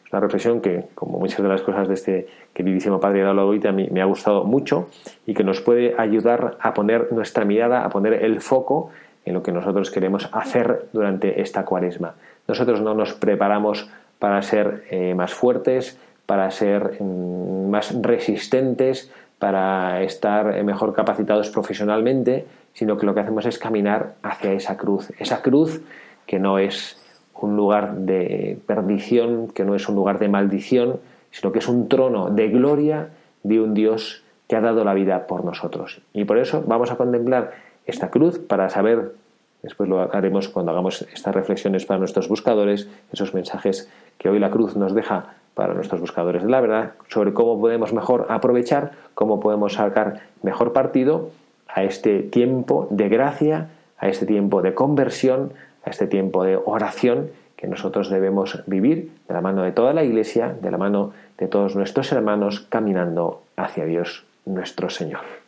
Es 0.06 0.14
una 0.14 0.20
reflexión 0.20 0.62
que, 0.62 0.86
como 0.94 1.18
muchas 1.18 1.42
de 1.42 1.50
las 1.50 1.64
cosas 1.64 1.88
de 1.88 1.96
este 1.96 2.28
queridísimo 2.54 3.00
Padre 3.00 3.24
de 3.24 3.34
la 3.34 3.72
mí 3.72 3.90
me 3.92 4.04
ha 4.04 4.06
gustado 4.06 4.44
mucho 4.44 4.88
y 5.26 5.34
que 5.34 5.44
nos 5.44 5.62
puede 5.62 5.96
ayudar 5.98 6.58
a 6.62 6.76
poner 6.76 7.12
nuestra 7.12 7.44
mirada, 7.44 7.84
a 7.84 7.90
poner 7.90 8.24
el 8.24 8.40
foco 8.40 8.92
en 9.26 9.34
lo 9.34 9.44
que 9.44 9.52
nosotros 9.52 9.92
queremos 9.92 10.30
hacer 10.32 10.90
durante 10.94 11.42
esta 11.42 11.66
cuaresma. 11.66 12.16
Nosotros 12.50 12.82
no 12.82 12.94
nos 12.94 13.14
preparamos 13.14 13.90
para 14.20 14.42
ser 14.42 14.84
eh, 14.90 15.14
más 15.16 15.34
fuertes, 15.34 15.98
para 16.26 16.52
ser 16.52 17.02
mm, 17.02 17.70
más 17.70 17.96
resistentes, 18.02 19.12
para 19.38 20.04
estar 20.04 20.58
eh, 20.58 20.64
mejor 20.64 20.94
capacitados 20.94 21.50
profesionalmente, 21.50 22.46
sino 22.74 22.98
que 22.98 23.06
lo 23.06 23.14
que 23.14 23.22
hacemos 23.22 23.46
es 23.46 23.58
caminar 23.58 24.16
hacia 24.24 24.52
esa 24.52 24.78
cruz, 24.78 25.12
esa 25.18 25.42
cruz 25.42 25.82
que 26.26 26.40
no 26.40 26.60
es 26.60 26.98
un 27.34 27.56
lugar 27.56 27.96
de 27.96 28.60
perdición, 28.68 29.48
que 29.48 29.64
no 29.64 29.76
es 29.76 29.88
un 29.88 29.96
lugar 29.96 30.20
de 30.20 30.28
maldición, 30.28 31.00
sino 31.32 31.52
que 31.52 31.60
es 31.60 31.68
un 31.68 31.88
trono 31.88 32.30
de 32.30 32.50
gloria 32.50 33.10
de 33.44 33.62
un 33.62 33.74
Dios 33.74 34.24
que 34.48 34.56
ha 34.56 34.62
dado 34.62 34.84
la 34.84 34.94
vida 34.94 35.28
por 35.28 35.46
nosotros. 35.46 36.02
Y 36.14 36.26
por 36.26 36.38
eso 36.38 36.64
vamos 36.68 36.92
a 36.92 36.98
contemplar 36.98 37.52
esta 37.86 38.10
cruz 38.10 38.40
para 38.40 38.70
saber, 38.70 39.14
después 39.62 39.90
lo 39.90 40.14
haremos 40.14 40.50
cuando 40.50 40.72
hagamos 40.72 41.02
estas 41.14 41.36
reflexiones 41.36 41.86
para 41.86 42.00
nuestros 42.00 42.28
buscadores, 42.28 42.88
esos 43.12 43.34
mensajes 43.34 43.90
que 44.18 44.30
hoy 44.30 44.40
la 44.40 44.52
cruz 44.52 44.76
nos 44.76 44.94
deja 44.94 45.36
para 45.54 45.74
nuestros 45.74 46.00
buscadores 46.00 46.44
de 46.44 46.50
la 46.50 46.62
verdad, 46.62 46.92
sobre 47.08 47.34
cómo 47.34 47.60
podemos 47.60 47.94
mejor 47.94 48.28
aprovechar, 48.30 48.92
cómo 49.14 49.40
podemos 49.40 49.74
sacar 49.74 50.22
mejor 50.42 50.72
partido 50.72 51.32
a 51.68 51.84
este 51.84 52.22
tiempo 52.22 52.88
de 52.90 53.10
gracia, 53.10 53.70
a 53.98 54.08
este 54.08 54.26
tiempo 54.26 54.62
de 54.62 54.74
conversión, 54.74 55.54
a 55.84 55.90
este 55.90 56.08
tiempo 56.08 56.44
de 56.44 56.58
oración 56.58 57.32
que 57.58 57.68
nosotros 57.68 58.10
debemos 58.10 58.64
vivir 58.68 59.12
de 59.28 59.34
la 59.34 59.42
mano 59.42 59.64
de 59.64 59.74
toda 59.74 59.92
la 59.92 60.04
Iglesia, 60.04 60.56
de 60.62 60.72
la 60.72 60.78
mano 60.78 61.12
de 61.38 61.48
todos 61.48 61.76
nuestros 61.76 62.12
hermanos, 62.14 62.66
caminando 62.70 63.42
hacia 63.58 63.84
Dios 63.84 64.24
nuestro 64.46 64.90
Señor. 64.90 65.39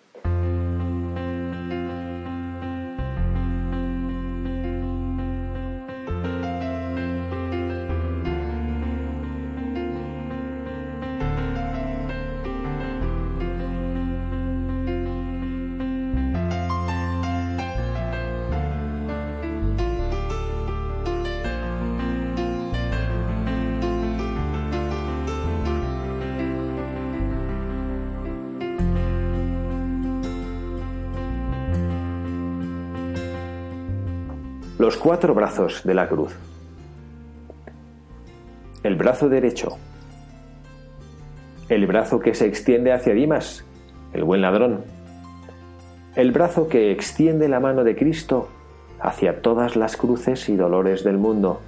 Cuatro 35.02 35.34
brazos 35.34 35.82
de 35.84 35.96
la 35.96 36.08
cruz. 36.08 36.36
El 38.84 38.96
brazo 38.96 39.30
derecho. 39.30 39.80
El 41.70 41.88
brazo 41.88 42.20
que 42.20 42.36
se 42.36 42.46
extiende 42.46 42.94
hacia 42.94 43.16
Dimas, 43.16 43.66
el 44.14 44.24
buen 44.24 44.42
ladrón. 44.42 44.84
El 46.16 46.32
brazo 46.32 46.68
que 46.68 46.92
extiende 46.92 47.50
la 47.50 47.60
mano 47.60 47.84
de 47.84 47.96
Cristo 47.96 48.50
hacia 49.00 49.42
todas 49.42 49.76
las 49.76 49.98
cruces 49.98 50.48
y 50.50 50.56
dolores 50.56 51.04
del 51.04 51.18
mundo. 51.18 51.62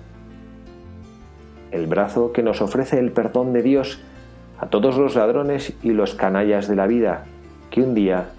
El 1.71 1.87
brazo 1.87 2.33
que 2.33 2.43
nos 2.43 2.61
ofrece 2.61 2.99
el 2.99 3.13
perdón 3.13 3.51
de 3.51 3.63
Dios 3.63 3.99
a 4.59 4.67
todos 4.67 4.95
los 4.95 5.15
ladrones 5.15 5.73
y 5.81 5.93
los 5.93 6.13
canallas 6.13 6.67
de 6.67 6.75
la 6.75 6.85
vida, 6.85 7.25
que 7.71 7.81
un 7.81 7.95
día 7.95 8.29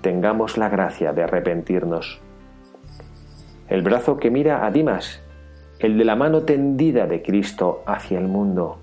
tengamos 0.00 0.58
la 0.58 0.68
gracia 0.68 1.12
de 1.12 1.22
arrepentirnos 1.22 2.20
el 3.70 3.82
brazo 3.82 4.16
que 4.16 4.32
mira 4.32 4.66
a 4.66 4.70
Dimas, 4.72 5.22
el 5.78 5.96
de 5.96 6.04
la 6.04 6.16
mano 6.16 6.42
tendida 6.42 7.06
de 7.06 7.22
Cristo 7.22 7.84
hacia 7.86 8.18
el 8.18 8.26
mundo, 8.26 8.78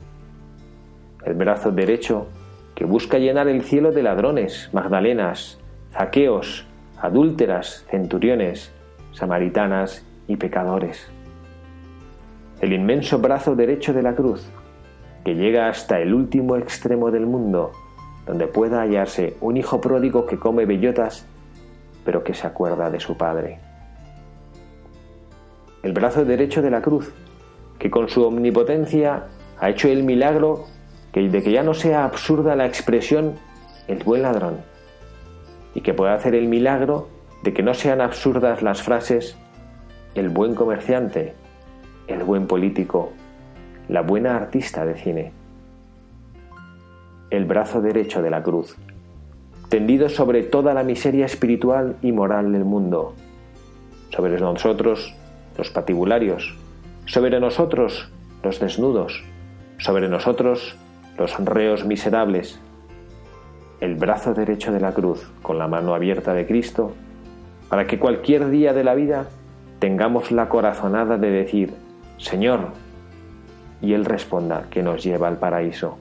el 1.26 1.34
brazo 1.34 1.72
derecho 1.74 2.28
que 2.74 2.86
busca 2.86 3.18
llenar 3.18 3.50
el 3.50 3.64
cielo 3.64 3.92
de 3.92 4.02
ladrones, 4.02 4.70
magdalenas, 4.72 5.60
zaqueos, 5.92 6.66
adúlteras, 7.02 7.86
centuriones, 7.92 8.72
samaritanas 9.12 10.06
y 10.26 10.38
pecadores. 10.38 11.10
El 12.62 12.72
inmenso 12.72 13.20
brazo 13.20 13.58
derecho 13.58 13.92
de 13.92 14.04
la 14.04 14.16
cruz, 14.16 14.50
que 15.26 15.36
llega 15.36 15.68
hasta 15.68 16.00
el 16.00 16.14
último 16.14 16.56
extremo 16.56 17.12
del 17.12 17.26
mundo, 17.26 17.74
donde 18.26 18.48
pueda 18.48 18.80
hallarse 18.84 19.36
un 19.42 19.58
hijo 19.58 19.82
pródigo 19.82 20.26
que 20.26 20.40
come 20.40 20.66
bellotas, 20.66 21.28
pero 22.06 22.24
que 22.24 22.34
se 22.34 22.48
acuerda 22.48 22.90
de 22.90 23.02
su 23.02 23.18
padre 23.18 23.67
el 25.88 25.94
brazo 25.94 26.26
derecho 26.26 26.62
de 26.62 26.70
la 26.70 26.82
cruz, 26.82 27.14
que 27.80 27.90
con 27.90 28.10
su 28.10 28.22
omnipotencia 28.26 29.28
ha 29.58 29.70
hecho 29.70 29.88
el 29.88 30.04
milagro 30.04 30.66
de 31.14 31.42
que 31.42 31.52
ya 31.54 31.64
no 31.64 31.74
sea 31.74 32.04
absurda 32.04 32.58
la 32.58 32.66
expresión 32.66 33.36
el 33.88 34.04
buen 34.04 34.22
ladrón, 34.22 34.58
y 35.74 35.80
que 35.80 35.94
pueda 35.94 36.14
hacer 36.14 36.36
el 36.36 36.50
milagro 36.50 37.08
de 37.42 37.54
que 37.54 37.64
no 37.64 37.74
sean 37.74 38.02
absurdas 38.02 38.62
las 38.62 38.82
frases 38.82 39.38
el 40.14 40.28
buen 40.28 40.56
comerciante, 40.56 41.36
el 42.08 42.22
buen 42.26 42.48
político, 42.48 43.14
la 43.88 44.02
buena 44.02 44.36
artista 44.36 44.86
de 44.86 44.96
cine. 44.96 45.32
El 47.30 47.46
brazo 47.46 47.80
derecho 47.80 48.22
de 48.22 48.30
la 48.30 48.44
cruz, 48.44 48.76
tendido 49.70 50.10
sobre 50.10 50.44
toda 50.44 50.74
la 50.74 50.84
miseria 50.84 51.26
espiritual 51.26 51.96
y 52.02 52.12
moral 52.12 52.52
del 52.52 52.66
mundo, 52.66 53.14
sobre 54.10 54.38
nosotros 54.38 55.16
los 55.58 55.70
patibularios, 55.72 56.56
sobre 57.06 57.40
nosotros 57.40 58.10
los 58.44 58.60
desnudos, 58.60 59.24
sobre 59.80 60.08
nosotros 60.08 60.76
los 61.18 61.38
reos 61.44 61.86
miserables, 61.86 62.60
el 63.80 63.96
brazo 63.96 64.34
derecho 64.34 64.72
de 64.72 64.80
la 64.80 64.94
cruz 64.94 65.30
con 65.42 65.58
la 65.58 65.68
mano 65.68 65.94
abierta 65.96 66.34
de 66.34 66.46
Cristo, 66.46 66.94
para 67.70 67.86
que 67.88 68.00
cualquier 68.00 68.50
día 68.50 68.74
de 68.74 68.84
la 68.84 68.96
vida 68.96 69.28
tengamos 69.80 70.32
la 70.32 70.48
corazonada 70.50 71.18
de 71.18 71.30
decir, 71.30 71.74
Señor, 72.18 72.72
y 73.82 73.94
Él 73.94 74.06
responda 74.06 74.68
que 74.70 74.84
nos 74.84 75.04
lleva 75.04 75.28
al 75.28 75.38
paraíso. 75.38 75.98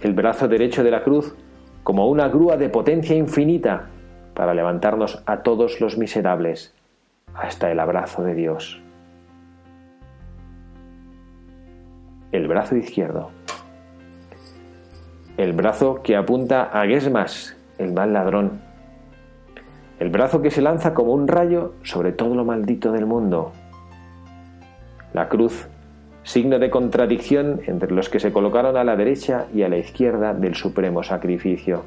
El 0.00 0.14
brazo 0.14 0.48
derecho 0.48 0.82
de 0.82 0.90
la 0.90 1.02
cruz 1.02 1.34
como 1.82 2.08
una 2.08 2.28
grúa 2.28 2.56
de 2.56 2.68
potencia 2.68 3.16
infinita 3.16 3.86
para 4.34 4.54
levantarnos 4.54 5.22
a 5.26 5.42
todos 5.42 5.80
los 5.80 5.98
miserables 5.98 6.77
hasta 7.38 7.70
el 7.70 7.80
abrazo 7.80 8.22
de 8.22 8.34
Dios. 8.34 8.80
El 12.32 12.48
brazo 12.48 12.76
izquierdo. 12.76 13.30
El 15.36 15.52
brazo 15.52 16.02
que 16.02 16.16
apunta 16.16 16.64
a 16.64 16.84
Gesmas, 16.86 17.56
el 17.78 17.92
mal 17.92 18.12
ladrón. 18.12 18.60
El 19.98 20.10
brazo 20.10 20.42
que 20.42 20.50
se 20.50 20.62
lanza 20.62 20.94
como 20.94 21.12
un 21.12 21.28
rayo 21.28 21.74
sobre 21.82 22.12
todo 22.12 22.34
lo 22.34 22.44
maldito 22.44 22.92
del 22.92 23.06
mundo. 23.06 23.52
La 25.12 25.28
cruz, 25.28 25.68
signo 26.24 26.58
de 26.58 26.70
contradicción 26.70 27.60
entre 27.66 27.92
los 27.92 28.08
que 28.08 28.20
se 28.20 28.32
colocaron 28.32 28.76
a 28.76 28.84
la 28.84 28.96
derecha 28.96 29.46
y 29.54 29.62
a 29.62 29.68
la 29.68 29.78
izquierda 29.78 30.34
del 30.34 30.54
supremo 30.54 31.02
sacrificio 31.02 31.84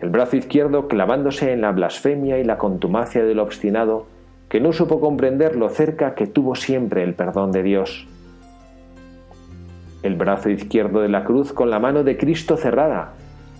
el 0.00 0.08
brazo 0.08 0.36
izquierdo 0.36 0.88
clavándose 0.88 1.52
en 1.52 1.60
la 1.60 1.72
blasfemia 1.72 2.38
y 2.38 2.44
la 2.44 2.56
contumacia 2.56 3.22
del 3.22 3.38
obstinado, 3.38 4.06
que 4.48 4.60
no 4.60 4.72
supo 4.72 4.98
comprender 4.98 5.56
lo 5.56 5.68
cerca 5.68 6.14
que 6.14 6.26
tuvo 6.26 6.54
siempre 6.54 7.02
el 7.02 7.14
perdón 7.14 7.52
de 7.52 7.62
Dios. 7.62 8.06
El 10.02 10.16
brazo 10.16 10.48
izquierdo 10.48 11.00
de 11.00 11.08
la 11.08 11.24
cruz 11.24 11.52
con 11.52 11.68
la 11.68 11.78
mano 11.78 12.02
de 12.02 12.16
Cristo 12.16 12.56
cerrada, 12.56 13.12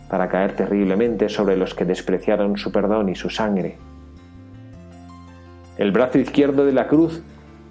para 0.09 0.29
caer 0.29 0.57
terriblemente 0.57 1.29
sobre 1.29 1.57
los 1.57 1.75
que 1.75 1.85
despreciaron 1.85 2.57
su 2.57 2.73
perdón 2.73 3.11
y 3.11 3.15
su 3.15 3.29
sangre. 3.29 3.77
El 5.77 5.93
brazo 5.93 6.19
izquierdo 6.19 6.65
de 6.65 6.73
la 6.73 6.89
cruz, 6.89 7.23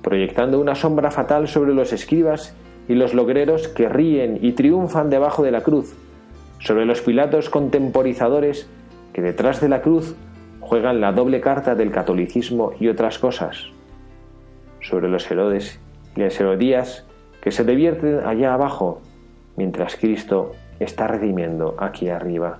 proyectando 0.03 0.61
una 0.61 0.75
sombra 0.75 1.11
fatal 1.11 1.47
sobre 1.47 1.73
los 1.73 1.91
escribas 1.91 2.55
y 2.87 2.93
los 2.93 3.13
logreros 3.13 3.67
que 3.67 3.89
ríen 3.89 4.37
y 4.41 4.53
triunfan 4.53 5.09
debajo 5.09 5.43
de 5.43 5.51
la 5.51 5.61
cruz, 5.61 5.95
sobre 6.59 6.85
los 6.85 7.01
Pilatos 7.01 7.49
contemporizadores 7.49 8.69
que 9.13 9.21
detrás 9.21 9.61
de 9.61 9.69
la 9.69 9.81
cruz 9.81 10.15
juegan 10.59 11.01
la 11.01 11.11
doble 11.11 11.41
carta 11.41 11.75
del 11.75 11.91
catolicismo 11.91 12.73
y 12.79 12.89
otras 12.89 13.17
cosas, 13.17 13.65
sobre 14.81 15.09
los 15.09 15.29
Herodes 15.29 15.79
y 16.15 16.21
las 16.21 16.39
Herodías 16.39 17.05
que 17.41 17.51
se 17.51 17.63
divierten 17.63 18.25
allá 18.25 18.53
abajo, 18.53 19.01
mientras 19.55 19.95
Cristo 19.95 20.51
está 20.79 21.07
redimiendo 21.07 21.75
aquí 21.79 22.09
arriba. 22.09 22.59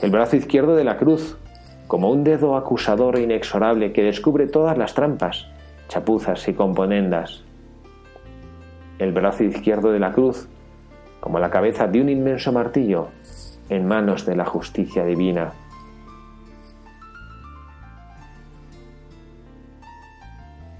El 0.00 0.10
brazo 0.10 0.36
izquierdo 0.36 0.76
de 0.76 0.84
la 0.84 0.96
cruz, 0.96 1.36
como 1.88 2.10
un 2.10 2.22
dedo 2.22 2.56
acusador 2.56 3.16
e 3.16 3.22
inexorable 3.22 3.92
que 3.92 4.02
descubre 4.02 4.46
todas 4.46 4.78
las 4.78 4.94
trampas, 4.94 5.48
chapuzas 5.88 6.46
y 6.46 6.54
componendas. 6.54 7.42
El 8.98 9.12
brazo 9.12 9.44
izquierdo 9.44 9.90
de 9.90 9.98
la 9.98 10.12
cruz, 10.12 10.48
como 11.28 11.40
la 11.40 11.50
cabeza 11.50 11.86
de 11.86 12.00
un 12.00 12.08
inmenso 12.08 12.52
martillo 12.52 13.08
en 13.68 13.86
manos 13.86 14.24
de 14.24 14.34
la 14.34 14.46
justicia 14.46 15.04
divina. 15.04 15.52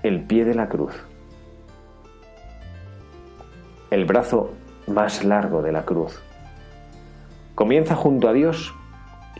El 0.02 0.22
pie 0.22 0.46
de 0.46 0.54
la 0.54 0.70
cruz. 0.70 0.94
El 3.90 4.06
brazo 4.06 4.54
más 4.86 5.22
largo 5.22 5.60
de 5.60 5.70
la 5.70 5.84
cruz. 5.84 6.18
Comienza 7.54 7.94
junto 7.94 8.26
a 8.26 8.32
Dios 8.32 8.74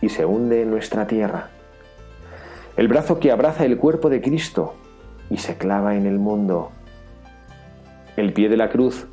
y 0.03 0.11
se 0.11 0.27
hunde 0.27 0.61
en 0.61 0.71
nuestra 0.71 1.07
tierra. 1.07 1.49
El 2.77 2.88
brazo 2.88 3.19
que 3.19 3.33
abraza 3.33 3.65
el 3.65 3.79
cuerpo 3.79 4.11
de 4.11 4.21
Cristo 4.21 4.75
y 5.31 5.38
se 5.38 5.57
clava 5.57 5.95
en 5.97 6.05
el 6.05 6.19
mundo. 6.19 6.71
El 8.19 8.35
pie 8.35 8.50
de 8.50 8.59
la 8.59 8.69
cruz, 8.69 9.07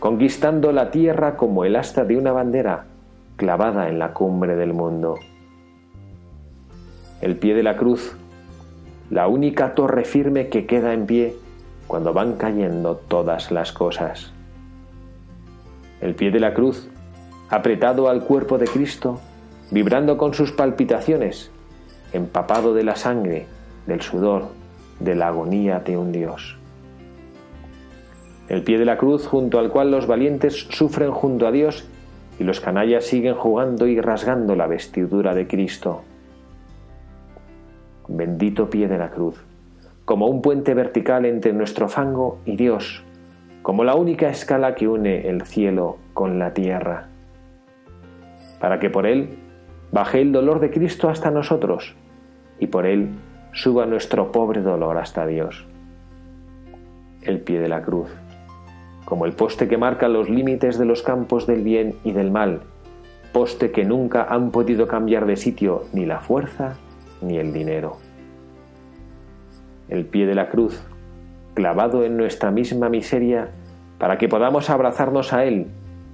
conquistando 0.00 0.70
la 0.72 0.90
tierra 0.90 1.36
como 1.36 1.64
el 1.64 1.76
asta 1.76 2.04
de 2.04 2.16
una 2.16 2.32
bandera 2.32 2.86
clavada 3.36 3.88
en 3.88 3.98
la 3.98 4.12
cumbre 4.12 4.56
del 4.56 4.72
mundo. 4.72 5.16
El 7.20 7.36
pie 7.36 7.54
de 7.54 7.62
la 7.62 7.76
cruz, 7.76 8.16
la 9.10 9.26
única 9.26 9.74
torre 9.74 10.04
firme 10.04 10.48
que 10.48 10.66
queda 10.66 10.92
en 10.92 11.06
pie 11.06 11.36
cuando 11.86 12.12
van 12.12 12.34
cayendo 12.34 12.96
todas 12.96 13.50
las 13.50 13.72
cosas. 13.72 14.32
El 16.00 16.14
pie 16.14 16.30
de 16.30 16.40
la 16.40 16.54
cruz, 16.54 16.88
apretado 17.48 18.08
al 18.08 18.22
cuerpo 18.22 18.58
de 18.58 18.66
Cristo, 18.66 19.20
vibrando 19.70 20.16
con 20.16 20.34
sus 20.34 20.52
palpitaciones, 20.52 21.50
empapado 22.12 22.74
de 22.74 22.84
la 22.84 22.94
sangre, 22.94 23.46
del 23.86 24.02
sudor, 24.02 24.48
de 25.00 25.14
la 25.14 25.28
agonía 25.28 25.80
de 25.80 25.96
un 25.96 26.12
Dios. 26.12 26.57
El 28.48 28.62
pie 28.62 28.78
de 28.78 28.86
la 28.86 28.96
cruz 28.96 29.26
junto 29.26 29.58
al 29.58 29.70
cual 29.70 29.90
los 29.90 30.06
valientes 30.06 30.68
sufren 30.70 31.10
junto 31.10 31.46
a 31.46 31.52
Dios 31.52 31.86
y 32.38 32.44
los 32.44 32.60
canallas 32.60 33.04
siguen 33.04 33.34
jugando 33.34 33.86
y 33.86 34.00
rasgando 34.00 34.54
la 34.56 34.66
vestidura 34.66 35.34
de 35.34 35.46
Cristo. 35.46 36.02
Bendito 38.08 38.70
pie 38.70 38.88
de 38.88 38.96
la 38.96 39.10
cruz, 39.10 39.44
como 40.06 40.28
un 40.28 40.40
puente 40.40 40.72
vertical 40.72 41.26
entre 41.26 41.52
nuestro 41.52 41.88
fango 41.88 42.38
y 42.46 42.56
Dios, 42.56 43.04
como 43.60 43.84
la 43.84 43.94
única 43.96 44.30
escala 44.30 44.74
que 44.74 44.88
une 44.88 45.28
el 45.28 45.42
cielo 45.42 45.98
con 46.14 46.38
la 46.38 46.54
tierra, 46.54 47.08
para 48.60 48.78
que 48.78 48.88
por 48.88 49.06
él 49.06 49.36
baje 49.92 50.22
el 50.22 50.32
dolor 50.32 50.60
de 50.60 50.70
Cristo 50.70 51.10
hasta 51.10 51.30
nosotros 51.30 51.96
y 52.58 52.68
por 52.68 52.86
él 52.86 53.10
suba 53.52 53.84
nuestro 53.84 54.32
pobre 54.32 54.62
dolor 54.62 54.96
hasta 54.96 55.26
Dios. 55.26 55.66
El 57.22 57.40
pie 57.40 57.60
de 57.60 57.68
la 57.68 57.82
cruz, 57.82 58.08
como 59.08 59.24
el 59.24 59.32
poste 59.32 59.68
que 59.68 59.78
marca 59.78 60.06
los 60.06 60.28
límites 60.28 60.76
de 60.76 60.84
los 60.84 61.02
campos 61.02 61.46
del 61.46 61.62
bien 61.62 61.94
y 62.04 62.12
del 62.12 62.30
mal, 62.30 62.60
poste 63.32 63.70
que 63.70 63.82
nunca 63.82 64.24
han 64.24 64.50
podido 64.50 64.86
cambiar 64.86 65.24
de 65.24 65.36
sitio 65.36 65.84
ni 65.94 66.04
la 66.04 66.20
fuerza 66.20 66.76
ni 67.22 67.38
el 67.38 67.54
dinero. 67.54 67.96
El 69.88 70.04
pie 70.04 70.26
de 70.26 70.34
la 70.34 70.50
cruz, 70.50 70.82
clavado 71.54 72.04
en 72.04 72.18
nuestra 72.18 72.50
misma 72.50 72.90
miseria, 72.90 73.48
para 73.96 74.18
que 74.18 74.28
podamos 74.28 74.68
abrazarnos 74.68 75.32
a 75.32 75.46
Él 75.46 75.68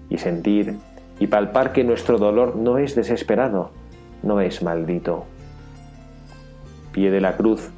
y 0.09 0.18
sentir 0.18 0.76
y 1.18 1.26
palpar 1.26 1.72
que 1.72 1.83
nuestro 1.83 2.18
dolor 2.18 2.54
no 2.54 2.78
es 2.78 2.94
desesperado, 2.94 3.72
no 4.22 4.40
es 4.40 4.62
maldito. 4.62 5.24
Pie 6.92 7.11
de 7.11 7.20
la 7.20 7.37
cruz, 7.37 7.72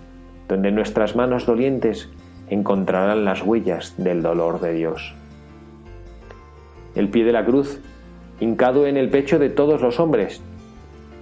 donde 0.46 0.72
nuestras 0.72 1.16
manos 1.16 1.46
dolientes 1.46 2.10
encontrarán 2.48 3.24
las 3.24 3.42
huellas 3.42 3.94
del 3.96 4.22
dolor 4.22 4.60
de 4.60 4.72
Dios. 4.72 5.14
El 6.94 7.08
pie 7.08 7.24
de 7.24 7.32
la 7.32 7.44
cruz, 7.44 7.80
hincado 8.40 8.86
en 8.86 8.96
el 8.96 9.10
pecho 9.10 9.38
de 9.38 9.50
todos 9.50 9.80
los 9.82 10.00
hombres, 10.00 10.40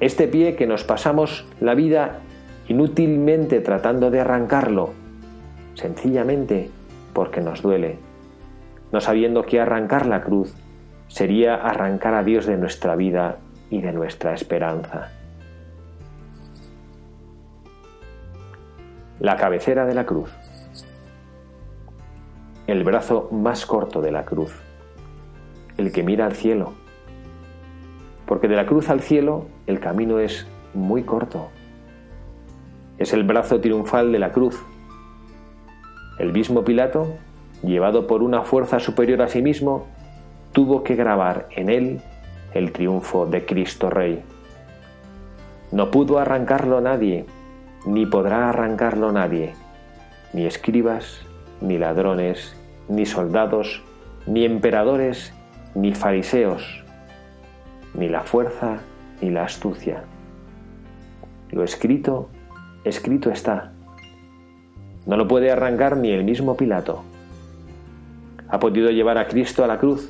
este 0.00 0.28
pie 0.28 0.56
que 0.56 0.66
nos 0.66 0.84
pasamos 0.84 1.46
la 1.60 1.74
vida 1.74 2.20
inútilmente 2.68 3.60
tratando 3.60 4.10
de 4.10 4.20
arrancarlo, 4.20 4.90
sencillamente 5.74 6.70
porque 7.12 7.40
nos 7.40 7.62
duele 7.62 7.98
no 8.94 9.00
sabiendo 9.00 9.44
que 9.44 9.60
arrancar 9.60 10.06
la 10.06 10.22
cruz 10.22 10.54
sería 11.08 11.56
arrancar 11.56 12.14
a 12.14 12.22
Dios 12.22 12.46
de 12.46 12.56
nuestra 12.56 12.94
vida 12.94 13.38
y 13.68 13.80
de 13.80 13.92
nuestra 13.92 14.34
esperanza. 14.34 15.10
La 19.18 19.37
cabecera 19.37 19.84
de 19.84 19.94
la 19.94 20.06
cruz. 20.06 20.30
El 22.66 22.85
brazo 22.85 23.29
más 23.31 23.66
corto 23.66 24.00
de 24.00 24.12
la 24.12 24.24
cruz. 24.24 24.55
El 25.77 25.92
que 25.92 26.03
mira 26.03 26.27
al 26.27 26.35
cielo. 26.35 26.72
Porque 28.27 28.48
de 28.48 28.57
la 28.57 28.66
cruz 28.66 28.88
al 28.88 29.00
cielo 29.00 29.46
el 29.66 29.81
camino 29.81 30.18
es 30.18 30.46
muy 30.72 31.03
corto. 31.03 31.48
Es 32.98 33.12
el 33.12 33.24
brazo 33.24 33.61
triunfal 33.61 34.12
de 34.12 34.18
la 34.18 34.33
cruz. 34.33 34.62
El 36.18 36.33
mismo 36.33 36.64
Pilato 36.64 37.09
llevado 37.64 38.07
por 38.07 38.22
una 38.22 38.42
fuerza 38.42 38.79
superior 38.79 39.22
a 39.22 39.29
sí 39.29 39.42
mismo, 39.42 39.87
tuvo 40.53 40.83
que 40.83 40.94
grabar 40.94 41.48
en 41.50 41.70
él 41.70 42.00
el 42.53 42.72
triunfo 42.72 43.27
de 43.27 43.44
Cristo 43.44 43.90
Rey. 43.90 44.22
No 45.72 45.90
pudo 45.90 46.18
arrancarlo 46.18 46.81
nadie, 46.81 47.27
ni 47.87 48.07
podrá 48.07 48.48
arrancarlo 48.48 49.12
nadie, 49.12 49.55
ni 50.33 50.46
escribas, 50.46 51.20
ni 51.60 51.78
ladrones, 51.78 52.56
ni 52.88 53.06
soldados, 53.06 53.82
ni 54.26 54.44
emperadores, 54.44 55.32
ni 55.74 55.94
fariseos, 55.94 56.84
ni 57.94 58.08
la 58.08 58.22
fuerza, 58.22 58.78
ni 59.20 59.30
la 59.30 59.44
astucia. 59.44 60.04
Lo 61.50 61.62
escrito, 61.64 62.28
escrito 62.84 63.30
está. 63.30 63.72
No 65.06 65.16
lo 65.16 65.28
puede 65.28 65.50
arrancar 65.50 65.96
ni 65.96 66.10
el 66.10 66.24
mismo 66.24 66.56
Pilato 66.56 67.04
ha 68.54 68.60
podido 68.60 68.90
llevar 68.90 69.18
a 69.18 69.26
Cristo 69.26 69.64
a 69.64 69.66
la 69.66 69.78
cruz, 69.78 70.08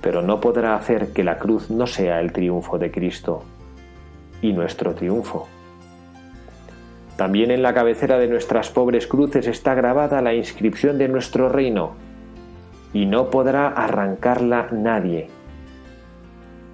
pero 0.00 0.22
no 0.22 0.40
podrá 0.40 0.76
hacer 0.76 1.12
que 1.12 1.24
la 1.24 1.38
cruz 1.38 1.68
no 1.68 1.88
sea 1.88 2.20
el 2.20 2.32
triunfo 2.32 2.78
de 2.78 2.92
Cristo 2.92 3.42
y 4.40 4.52
nuestro 4.52 4.94
triunfo. 4.94 5.48
También 7.16 7.50
en 7.50 7.62
la 7.62 7.72
cabecera 7.72 8.18
de 8.18 8.28
nuestras 8.28 8.70
pobres 8.70 9.06
cruces 9.06 9.46
está 9.46 9.74
grabada 9.74 10.20
la 10.20 10.34
inscripción 10.34 10.98
de 10.98 11.08
nuestro 11.08 11.48
reino, 11.48 11.94
y 12.92 13.06
no 13.06 13.30
podrá 13.30 13.68
arrancarla 13.68 14.68
nadie. 14.72 15.28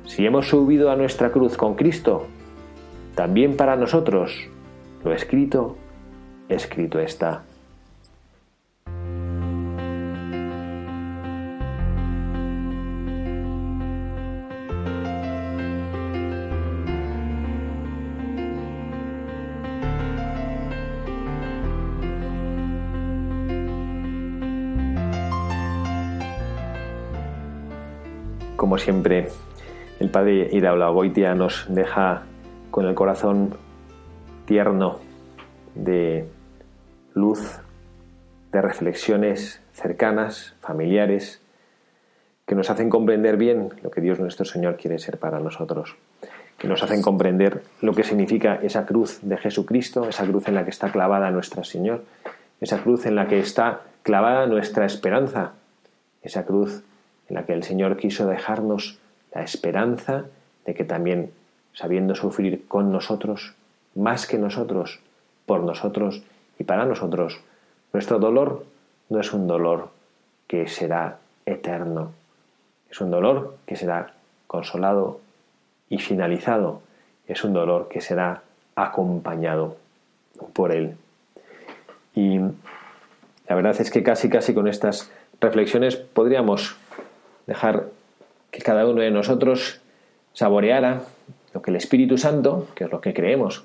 Si 0.04 0.26
hemos 0.26 0.48
subido 0.48 0.90
a 0.90 0.96
nuestra 0.96 1.30
cruz 1.30 1.56
con 1.56 1.74
Cristo, 1.74 2.26
también 3.14 3.56
para 3.56 3.76
nosotros 3.76 4.48
lo 5.04 5.12
escrito, 5.12 5.76
escrito 6.48 6.98
está. 6.98 7.44
Como 28.72 28.80
siempre, 28.80 29.28
el 30.00 30.08
padre 30.08 30.48
Iraola 30.50 30.88
Goitia 30.88 31.34
nos 31.34 31.66
deja 31.68 32.22
con 32.70 32.86
el 32.86 32.94
corazón 32.94 33.54
tierno 34.46 34.98
de 35.74 36.26
luz, 37.12 37.60
de 38.50 38.62
reflexiones 38.62 39.60
cercanas, 39.74 40.54
familiares, 40.62 41.42
que 42.46 42.54
nos 42.54 42.70
hacen 42.70 42.88
comprender 42.88 43.36
bien 43.36 43.68
lo 43.82 43.90
que 43.90 44.00
Dios 44.00 44.18
nuestro 44.20 44.46
Señor 44.46 44.78
quiere 44.78 44.98
ser 44.98 45.18
para 45.18 45.38
nosotros, 45.38 45.96
que 46.56 46.66
nos 46.66 46.82
hacen 46.82 47.02
comprender 47.02 47.64
lo 47.82 47.92
que 47.92 48.04
significa 48.04 48.54
esa 48.54 48.86
cruz 48.86 49.18
de 49.20 49.36
Jesucristo, 49.36 50.08
esa 50.08 50.24
cruz 50.24 50.48
en 50.48 50.54
la 50.54 50.64
que 50.64 50.70
está 50.70 50.90
clavada 50.90 51.30
nuestro 51.30 51.62
Señor, 51.62 52.04
esa 52.58 52.78
cruz 52.78 53.04
en 53.04 53.16
la 53.16 53.28
que 53.28 53.38
está 53.38 53.82
clavada 54.02 54.46
nuestra 54.46 54.86
esperanza, 54.86 55.52
esa 56.22 56.46
cruz 56.46 56.82
en 57.32 57.36
la 57.36 57.46
que 57.46 57.54
el 57.54 57.62
Señor 57.62 57.96
quiso 57.96 58.26
dejarnos 58.26 58.98
la 59.32 59.42
esperanza 59.42 60.26
de 60.66 60.74
que 60.74 60.84
también, 60.84 61.32
sabiendo 61.72 62.14
sufrir 62.14 62.68
con 62.68 62.92
nosotros, 62.92 63.54
más 63.94 64.26
que 64.26 64.36
nosotros, 64.36 65.00
por 65.46 65.62
nosotros 65.62 66.22
y 66.58 66.64
para 66.64 66.84
nosotros, 66.84 67.40
nuestro 67.94 68.18
dolor 68.18 68.66
no 69.08 69.18
es 69.18 69.32
un 69.32 69.46
dolor 69.46 69.88
que 70.46 70.68
será 70.68 71.20
eterno, 71.46 72.12
es 72.90 73.00
un 73.00 73.10
dolor 73.10 73.56
que 73.64 73.76
será 73.76 74.12
consolado 74.46 75.18
y 75.88 76.00
finalizado, 76.00 76.82
es 77.26 77.44
un 77.44 77.54
dolor 77.54 77.88
que 77.88 78.02
será 78.02 78.42
acompañado 78.76 79.78
por 80.52 80.70
Él. 80.70 80.96
Y 82.14 82.40
la 83.48 83.54
verdad 83.54 83.74
es 83.80 83.90
que 83.90 84.02
casi, 84.02 84.28
casi 84.28 84.52
con 84.52 84.68
estas 84.68 85.10
reflexiones 85.40 85.96
podríamos 85.96 86.76
dejar 87.46 87.86
que 88.50 88.60
cada 88.60 88.86
uno 88.86 89.00
de 89.00 89.10
nosotros 89.10 89.80
saboreara 90.32 91.02
lo 91.54 91.62
que 91.62 91.70
el 91.70 91.76
Espíritu 91.76 92.18
Santo, 92.18 92.68
que 92.74 92.84
es 92.84 92.90
lo 92.90 93.00
que 93.00 93.14
creemos, 93.14 93.64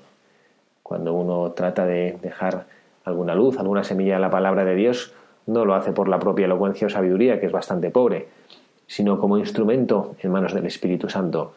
cuando 0.82 1.14
uno 1.14 1.52
trata 1.52 1.86
de 1.86 2.18
dejar 2.22 2.66
alguna 3.04 3.34
luz, 3.34 3.58
alguna 3.58 3.84
semilla 3.84 4.14
de 4.14 4.20
la 4.20 4.30
palabra 4.30 4.64
de 4.64 4.74
Dios, 4.74 5.12
no 5.46 5.64
lo 5.64 5.74
hace 5.74 5.92
por 5.92 6.08
la 6.08 6.18
propia 6.18 6.46
elocuencia 6.46 6.86
o 6.86 6.90
sabiduría, 6.90 7.40
que 7.40 7.46
es 7.46 7.52
bastante 7.52 7.90
pobre, 7.90 8.28
sino 8.86 9.18
como 9.18 9.38
instrumento 9.38 10.16
en 10.22 10.30
manos 10.30 10.54
del 10.54 10.66
Espíritu 10.66 11.08
Santo. 11.08 11.54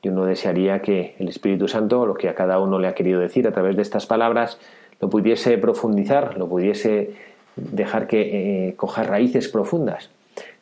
y 0.00 0.10
uno 0.10 0.24
desearía 0.24 0.80
que 0.80 1.16
el 1.18 1.28
Espíritu 1.28 1.66
Santo, 1.66 2.06
lo 2.06 2.14
que 2.14 2.28
a 2.28 2.34
cada 2.36 2.60
uno 2.60 2.78
le 2.78 2.86
ha 2.86 2.94
querido 2.94 3.18
decir 3.20 3.48
a 3.48 3.52
través 3.52 3.74
de 3.74 3.82
estas 3.82 4.06
palabras, 4.06 4.58
lo 5.00 5.10
pudiese 5.10 5.58
profundizar, 5.58 6.38
lo 6.38 6.48
pudiese 6.48 7.14
dejar 7.56 8.06
que 8.06 8.68
eh, 8.68 8.76
coja 8.76 9.02
raíces 9.02 9.48
profundas. 9.48 10.10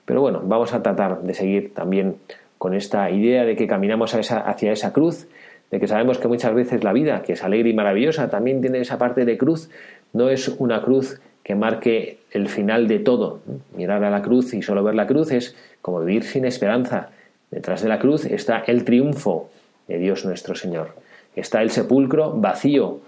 Pero 0.07 0.23
bueno, 0.23 0.41
vamos 0.45 0.73
a 0.73 0.83
tratar 0.83 1.21
de 1.21 1.35
seguir 1.35 1.75
también 1.75 2.17
con 2.57 2.73
esta 2.73 3.11
idea 3.11 3.45
de 3.45 3.57
que 3.57 3.67
caminamos 3.67 4.15
hacia 4.15 4.73
esa 4.73 4.93
cruz, 4.95 5.29
de 5.71 5.79
que 5.79 5.89
sabemos 5.89 6.19
que 6.19 6.29
muchas 6.29 6.55
veces 6.55 6.85
la 6.85 6.95
vida, 6.95 7.23
que 7.23 7.35
es 7.35 7.45
alegre 7.45 7.69
y 7.71 7.75
maravillosa, 7.75 8.31
también 8.31 8.63
tiene 8.63 8.81
esa 8.81 8.97
parte 8.97 9.25
de 9.25 9.37
cruz, 9.37 9.69
no 10.13 10.31
es 10.31 10.49
una 10.49 10.81
cruz 10.81 11.21
que 11.43 11.55
marque 11.55 12.19
el 12.31 12.49
final 12.49 12.89
de 12.89 12.99
todo. 13.01 13.41
Mirar 13.77 14.03
a 14.05 14.11
la 14.11 14.23
cruz 14.23 14.55
y 14.55 14.63
solo 14.63 14.83
ver 14.83 14.95
la 14.95 15.07
cruz 15.07 15.31
es 15.33 15.55
como 15.83 16.01
vivir 16.01 16.25
sin 16.25 16.45
esperanza. 16.45 17.11
Detrás 17.51 17.83
de 17.83 17.89
la 17.89 17.99
cruz 17.99 18.25
está 18.25 18.59
el 18.67 18.85
triunfo 18.85 19.49
de 19.87 19.99
Dios 19.99 20.25
nuestro 20.25 20.55
Señor. 20.55 20.95
Está 21.37 21.63
el 21.63 21.71
sepulcro 21.71 22.33
vacío. 22.33 22.99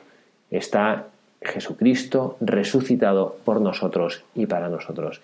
Está 0.51 1.07
Jesucristo 1.43 2.37
resucitado 2.41 3.37
por 3.45 3.61
nosotros 3.61 4.25
y 4.35 4.47
para 4.47 4.69
nosotros. 4.69 5.21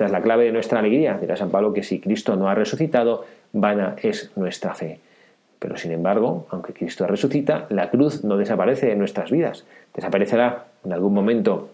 Esta 0.00 0.06
es 0.06 0.12
la 0.12 0.22
clave 0.22 0.46
de 0.46 0.52
nuestra 0.52 0.78
alegría. 0.78 1.18
Dirá 1.20 1.36
San 1.36 1.50
Pablo 1.50 1.74
que 1.74 1.82
si 1.82 2.00
Cristo 2.00 2.34
no 2.34 2.48
ha 2.48 2.54
resucitado, 2.54 3.26
vana 3.52 3.96
es 4.02 4.32
nuestra 4.34 4.72
fe. 4.72 4.98
Pero 5.58 5.76
sin 5.76 5.92
embargo, 5.92 6.46
aunque 6.48 6.72
Cristo 6.72 7.06
resucita, 7.06 7.66
la 7.68 7.90
cruz 7.90 8.24
no 8.24 8.38
desaparece 8.38 8.86
de 8.86 8.96
nuestras 8.96 9.30
vidas. 9.30 9.66
Desaparecerá 9.92 10.64
en 10.86 10.94
algún 10.94 11.12
momento 11.12 11.68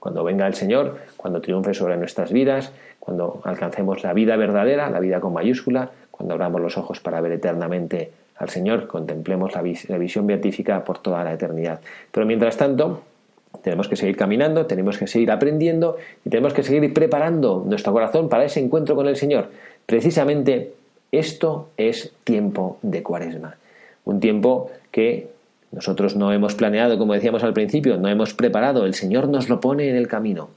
cuando 0.00 0.24
venga 0.24 0.46
el 0.46 0.54
Señor, 0.54 0.96
cuando 1.18 1.42
triunfe 1.42 1.74
sobre 1.74 1.98
nuestras 1.98 2.32
vidas, 2.32 2.72
cuando 2.98 3.42
alcancemos 3.44 4.02
la 4.02 4.14
vida 4.14 4.36
verdadera, 4.36 4.88
la 4.88 4.98
vida 4.98 5.20
con 5.20 5.34
mayúscula, 5.34 5.90
cuando 6.10 6.32
abramos 6.32 6.62
los 6.62 6.78
ojos 6.78 7.00
para 7.00 7.20
ver 7.20 7.32
eternamente 7.32 8.10
al 8.36 8.48
Señor, 8.48 8.86
contemplemos 8.86 9.52
la, 9.54 9.62
la 9.88 9.98
visión 9.98 10.26
beatífica 10.26 10.82
por 10.82 11.00
toda 11.00 11.22
la 11.24 11.34
eternidad. 11.34 11.80
Pero 12.10 12.24
mientras 12.24 12.56
tanto, 12.56 13.02
tenemos 13.62 13.88
que 13.88 13.96
seguir 13.96 14.16
caminando, 14.16 14.66
tenemos 14.66 14.98
que 14.98 15.06
seguir 15.06 15.30
aprendiendo 15.30 15.96
y 16.24 16.30
tenemos 16.30 16.54
que 16.54 16.62
seguir 16.62 16.92
preparando 16.92 17.64
nuestro 17.66 17.92
corazón 17.92 18.28
para 18.28 18.44
ese 18.44 18.60
encuentro 18.60 18.94
con 18.96 19.06
el 19.08 19.16
Señor. 19.16 19.50
Precisamente 19.86 20.72
esto 21.12 21.68
es 21.76 22.12
tiempo 22.24 22.78
de 22.82 23.02
cuaresma. 23.02 23.56
Un 24.04 24.20
tiempo 24.20 24.70
que 24.90 25.28
nosotros 25.72 26.16
no 26.16 26.32
hemos 26.32 26.54
planeado, 26.54 26.98
como 26.98 27.14
decíamos 27.14 27.42
al 27.42 27.52
principio, 27.52 27.96
no 27.96 28.08
hemos 28.08 28.34
preparado, 28.34 28.86
el 28.86 28.94
Señor 28.94 29.28
nos 29.28 29.48
lo 29.48 29.60
pone 29.60 29.88
en 29.88 29.96
el 29.96 30.08
camino. 30.08 30.48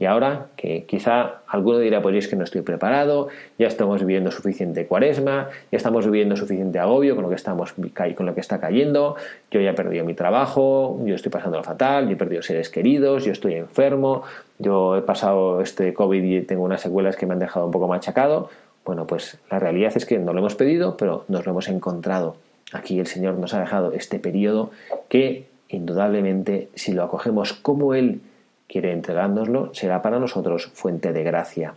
Y 0.00 0.04
ahora 0.04 0.46
que 0.56 0.84
quizá 0.84 1.40
alguno 1.48 1.78
dirá, 1.78 2.00
pues 2.00 2.14
es 2.14 2.28
que 2.28 2.36
no 2.36 2.44
estoy 2.44 2.62
preparado, 2.62 3.28
ya 3.58 3.66
estamos 3.66 4.00
viviendo 4.00 4.30
suficiente 4.30 4.86
cuaresma, 4.86 5.48
ya 5.72 5.76
estamos 5.76 6.06
viviendo 6.06 6.36
suficiente 6.36 6.78
agobio 6.78 7.16
con 7.16 7.24
lo 7.24 7.30
que 7.30 7.34
estamos 7.34 7.74
con 8.14 8.26
lo 8.26 8.34
que 8.34 8.40
está 8.40 8.60
cayendo, 8.60 9.16
yo 9.50 9.60
ya 9.60 9.70
he 9.70 9.74
perdido 9.74 10.04
mi 10.04 10.14
trabajo, 10.14 11.00
yo 11.04 11.16
estoy 11.16 11.32
pasando 11.32 11.58
lo 11.58 11.64
fatal, 11.64 12.06
yo 12.06 12.12
he 12.12 12.16
perdido 12.16 12.42
seres 12.42 12.70
queridos, 12.70 13.24
yo 13.24 13.32
estoy 13.32 13.54
enfermo, 13.54 14.22
yo 14.60 14.96
he 14.96 15.02
pasado 15.02 15.60
este 15.60 15.92
COVID 15.92 16.22
y 16.22 16.42
tengo 16.42 16.62
unas 16.62 16.80
secuelas 16.80 17.16
que 17.16 17.26
me 17.26 17.32
han 17.32 17.40
dejado 17.40 17.66
un 17.66 17.72
poco 17.72 17.88
machacado. 17.88 18.50
Bueno, 18.84 19.06
pues 19.06 19.38
la 19.50 19.58
realidad 19.58 19.92
es 19.96 20.06
que 20.06 20.18
no 20.18 20.32
lo 20.32 20.38
hemos 20.38 20.54
pedido, 20.54 20.96
pero 20.96 21.24
nos 21.26 21.44
lo 21.44 21.50
hemos 21.50 21.68
encontrado. 21.68 22.36
Aquí 22.72 23.00
el 23.00 23.06
Señor 23.06 23.34
nos 23.34 23.52
ha 23.52 23.60
dejado 23.60 23.92
este 23.92 24.18
periodo 24.20 24.70
que 25.08 25.46
indudablemente 25.68 26.68
si 26.74 26.92
lo 26.92 27.02
acogemos 27.02 27.52
como 27.52 27.94
Él 27.94 28.20
quiere 28.68 28.92
entregárnoslo, 28.92 29.74
será 29.74 30.02
para 30.02 30.20
nosotros 30.20 30.70
fuente 30.74 31.12
de 31.12 31.24
gracia. 31.24 31.74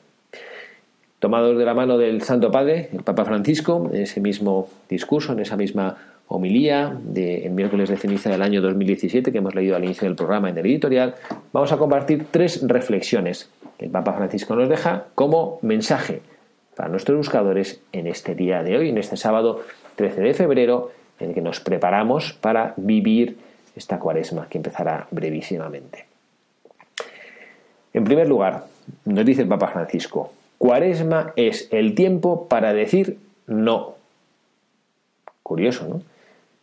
Tomados 1.19 1.57
de 1.57 1.65
la 1.65 1.73
mano 1.73 1.97
del 1.97 2.21
Santo 2.21 2.51
Padre, 2.51 2.89
el 2.93 3.03
Papa 3.03 3.25
Francisco, 3.25 3.89
en 3.93 4.01
ese 4.01 4.19
mismo 4.19 4.67
discurso, 4.89 5.33
en 5.33 5.39
esa 5.39 5.55
misma 5.55 5.97
homilía 6.27 6.97
del 7.03 7.51
miércoles 7.51 7.89
de 7.89 7.97
ceniza 7.97 8.29
del 8.29 8.41
año 8.41 8.61
2017 8.61 9.31
que 9.31 9.37
hemos 9.37 9.53
leído 9.53 9.75
al 9.75 9.83
inicio 9.83 10.07
del 10.07 10.15
programa 10.15 10.49
en 10.49 10.57
el 10.57 10.65
editorial, 10.65 11.15
vamos 11.51 11.71
a 11.71 11.77
compartir 11.77 12.27
tres 12.31 12.65
reflexiones 12.67 13.49
que 13.77 13.85
el 13.85 13.91
Papa 13.91 14.13
Francisco 14.13 14.55
nos 14.55 14.69
deja 14.69 15.05
como 15.13 15.59
mensaje 15.61 16.21
para 16.75 16.89
nuestros 16.89 17.17
buscadores 17.17 17.81
en 17.91 18.07
este 18.07 18.33
día 18.33 18.63
de 18.63 18.77
hoy, 18.77 18.89
en 18.89 18.97
este 18.97 19.17
sábado 19.17 19.61
13 19.95 20.21
de 20.21 20.33
febrero, 20.33 20.91
en 21.19 21.29
el 21.29 21.33
que 21.35 21.41
nos 21.41 21.59
preparamos 21.59 22.33
para 22.33 22.73
vivir 22.77 23.37
esta 23.75 23.99
cuaresma 23.99 24.47
que 24.49 24.57
empezará 24.57 25.07
brevísimamente. 25.11 26.10
En 27.93 28.03
primer 28.03 28.27
lugar, 28.27 28.65
nos 29.05 29.25
dice 29.25 29.41
el 29.41 29.47
Papa 29.47 29.67
Francisco, 29.67 30.31
cuaresma 30.57 31.33
es 31.35 31.67
el 31.71 31.95
tiempo 31.95 32.47
para 32.47 32.73
decir 32.73 33.17
no. 33.47 33.95
Curioso, 35.43 35.87
¿no? 35.87 36.01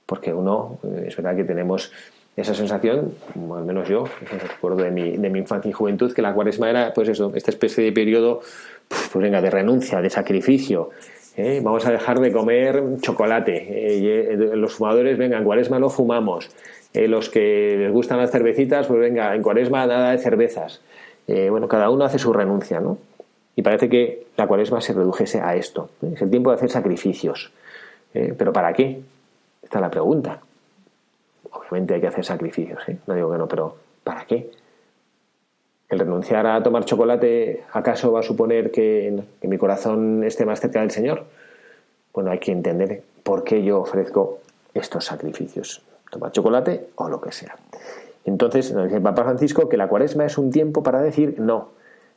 Porque 0.07 0.33
uno, 0.33 0.79
eh, 0.85 1.05
es 1.09 1.17
verdad 1.17 1.37
que 1.37 1.45
tenemos 1.45 1.93
esa 2.35 2.55
sensación, 2.55 3.14
al 3.35 3.64
menos 3.64 3.88
yo, 3.88 4.05
recuerdo 4.49 4.85
de 4.85 4.91
mi, 4.91 5.17
de 5.17 5.29
mi 5.29 5.41
infancia 5.41 5.69
y 5.69 5.73
juventud, 5.73 6.12
que 6.14 6.23
la 6.23 6.33
cuaresma 6.33 6.71
era, 6.71 6.95
pues 6.95 7.09
eso, 7.09 7.33
esta 7.35 7.51
especie 7.51 7.85
de 7.85 7.93
periodo, 7.93 8.41
pues 8.88 9.23
venga, 9.23 9.43
de 9.43 9.51
renuncia, 9.51 10.01
de 10.01 10.09
sacrificio. 10.09 10.91
¿eh? 11.37 11.61
Vamos 11.62 11.85
a 11.85 11.91
dejar 11.91 12.21
de 12.21 12.33
comer 12.33 12.83
chocolate. 13.03 13.67
Eh, 13.69 14.37
los 14.55 14.75
fumadores, 14.75 15.19
venga, 15.19 15.37
en 15.37 15.45
cuaresma 15.45 15.79
no 15.79 15.91
fumamos. 15.91 16.49
los 16.95 17.29
que 17.29 17.77
les 17.79 17.93
gustan 17.93 18.19
las 18.19 18.31
cervecitas, 18.31 18.87
pues 18.87 19.01
venga, 19.01 19.35
en 19.35 19.43
cuaresma 19.43 19.87
nada 19.87 20.12
de 20.12 20.19
cervezas. 20.19 20.81
Bueno, 21.51 21.69
cada 21.69 21.91
uno 21.91 22.05
hace 22.05 22.19
su 22.19 22.33
renuncia, 22.33 22.81
¿no? 22.81 22.99
Y 23.55 23.62
parece 23.62 23.88
que 23.88 24.27
la 24.37 24.47
cuaresma 24.47 24.81
se 24.81 24.95
redujese 24.95 25.41
a 25.41 25.55
esto. 25.57 25.91
Es 26.12 26.23
el 26.23 26.31
tiempo 26.31 26.51
de 26.51 26.57
hacer 26.57 26.71
sacrificios. 26.71 27.53
¿Pero 28.12 28.53
para 28.53 28.73
qué? 28.73 29.03
Esta 29.62 29.79
es 29.79 29.83
la 29.83 29.91
pregunta. 29.91 30.41
Obviamente 31.51 31.95
hay 31.95 32.01
que 32.01 32.07
hacer 32.07 32.25
sacrificios, 32.25 32.81
¿eh? 32.88 32.99
no 33.07 33.14
digo 33.14 33.31
que 33.31 33.38
no, 33.38 33.49
pero 33.49 33.77
¿para 34.05 34.25
qué? 34.25 34.51
¿El 35.88 35.99
renunciar 35.99 36.47
a 36.47 36.62
tomar 36.62 36.85
chocolate 36.85 37.64
acaso 37.73 38.12
va 38.12 38.21
a 38.21 38.23
suponer 38.23 38.71
que, 38.71 39.23
mi 39.43 39.59
corazón 39.59 40.23
esté 40.25 40.45
más 40.45 40.61
cerca 40.61 40.81
del 40.81 40.91
Señor? 40.91 41.25
Bueno, 42.12 42.31
hay 42.31 42.38
que 42.38 42.53
entender 42.53 43.03
por 43.23 43.45
qué 43.45 43.62
yo 43.62 43.81
ofrezco 43.81 44.41
estos 44.75 45.07
sacrificios. 45.07 45.83
Tomar 46.11 46.33
chocolate 46.33 46.88
o 46.97 47.09
lo 47.09 47.21
que 47.21 47.33
sea. 47.33 47.57
Entonces, 48.29 48.73
nos 48.73 48.85
dice 48.85 48.97
el 48.97 49.03
Papa 49.03 49.25
Francisco 49.25 49.69
que 49.69 49.77
la 49.77 49.88
cuaresma 49.88 50.27
es 50.27 50.37
un 50.37 50.51
tiempo 50.51 50.83
para 50.83 51.01
decir 51.01 51.41
no. 51.41 51.71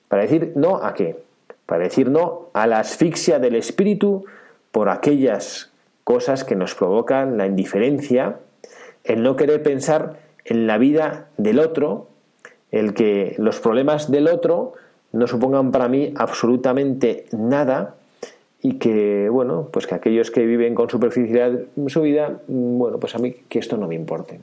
¿Para 0.10 0.24
decir 0.24 0.52
no 0.56 0.78
a 0.78 0.94
qué? 0.94 1.24
Para 1.66 1.84
decir 1.84 2.10
no 2.10 2.50
a 2.54 2.68
la 2.68 2.80
asfixia 2.80 3.40
del 3.40 3.56
espíritu 3.56 4.26
por 4.72 4.90
aquellas 4.90 5.72
cosas 6.04 6.44
que 6.44 6.56
nos 6.56 6.76
provocan 6.76 7.38
la 7.38 7.48
indiferencia 7.48 8.40
el 9.04 9.24
no 9.24 9.36
querer 9.36 9.64
pensar 9.64 10.20
en 10.46 10.68
la 10.68 10.78
vida 10.78 11.30
del 11.38 11.60
otro, 11.60 12.08
el 12.72 12.94
que 12.94 13.36
los 13.38 13.60
problemas 13.60 14.12
del 14.12 14.28
otro 14.28 14.74
no 15.14 15.28
supongan 15.28 15.72
para 15.72 15.88
mí 15.88 16.14
absolutamente 16.18 17.26
nada 17.32 17.96
y 18.62 18.74
que, 18.74 19.30
bueno, 19.30 19.70
pues 19.72 19.88
que 19.88 19.96
aquellos 19.96 20.30
que 20.30 20.46
viven 20.46 20.76
con 20.76 20.90
superficialidad 20.90 21.62
su 21.88 22.02
vida, 22.02 22.42
bueno, 22.48 23.00
pues 23.00 23.16
a 23.16 23.20
mí 23.20 23.34
que 23.48 23.60
esto 23.60 23.78
no 23.78 23.88
me 23.88 23.96
importe. 23.96 24.40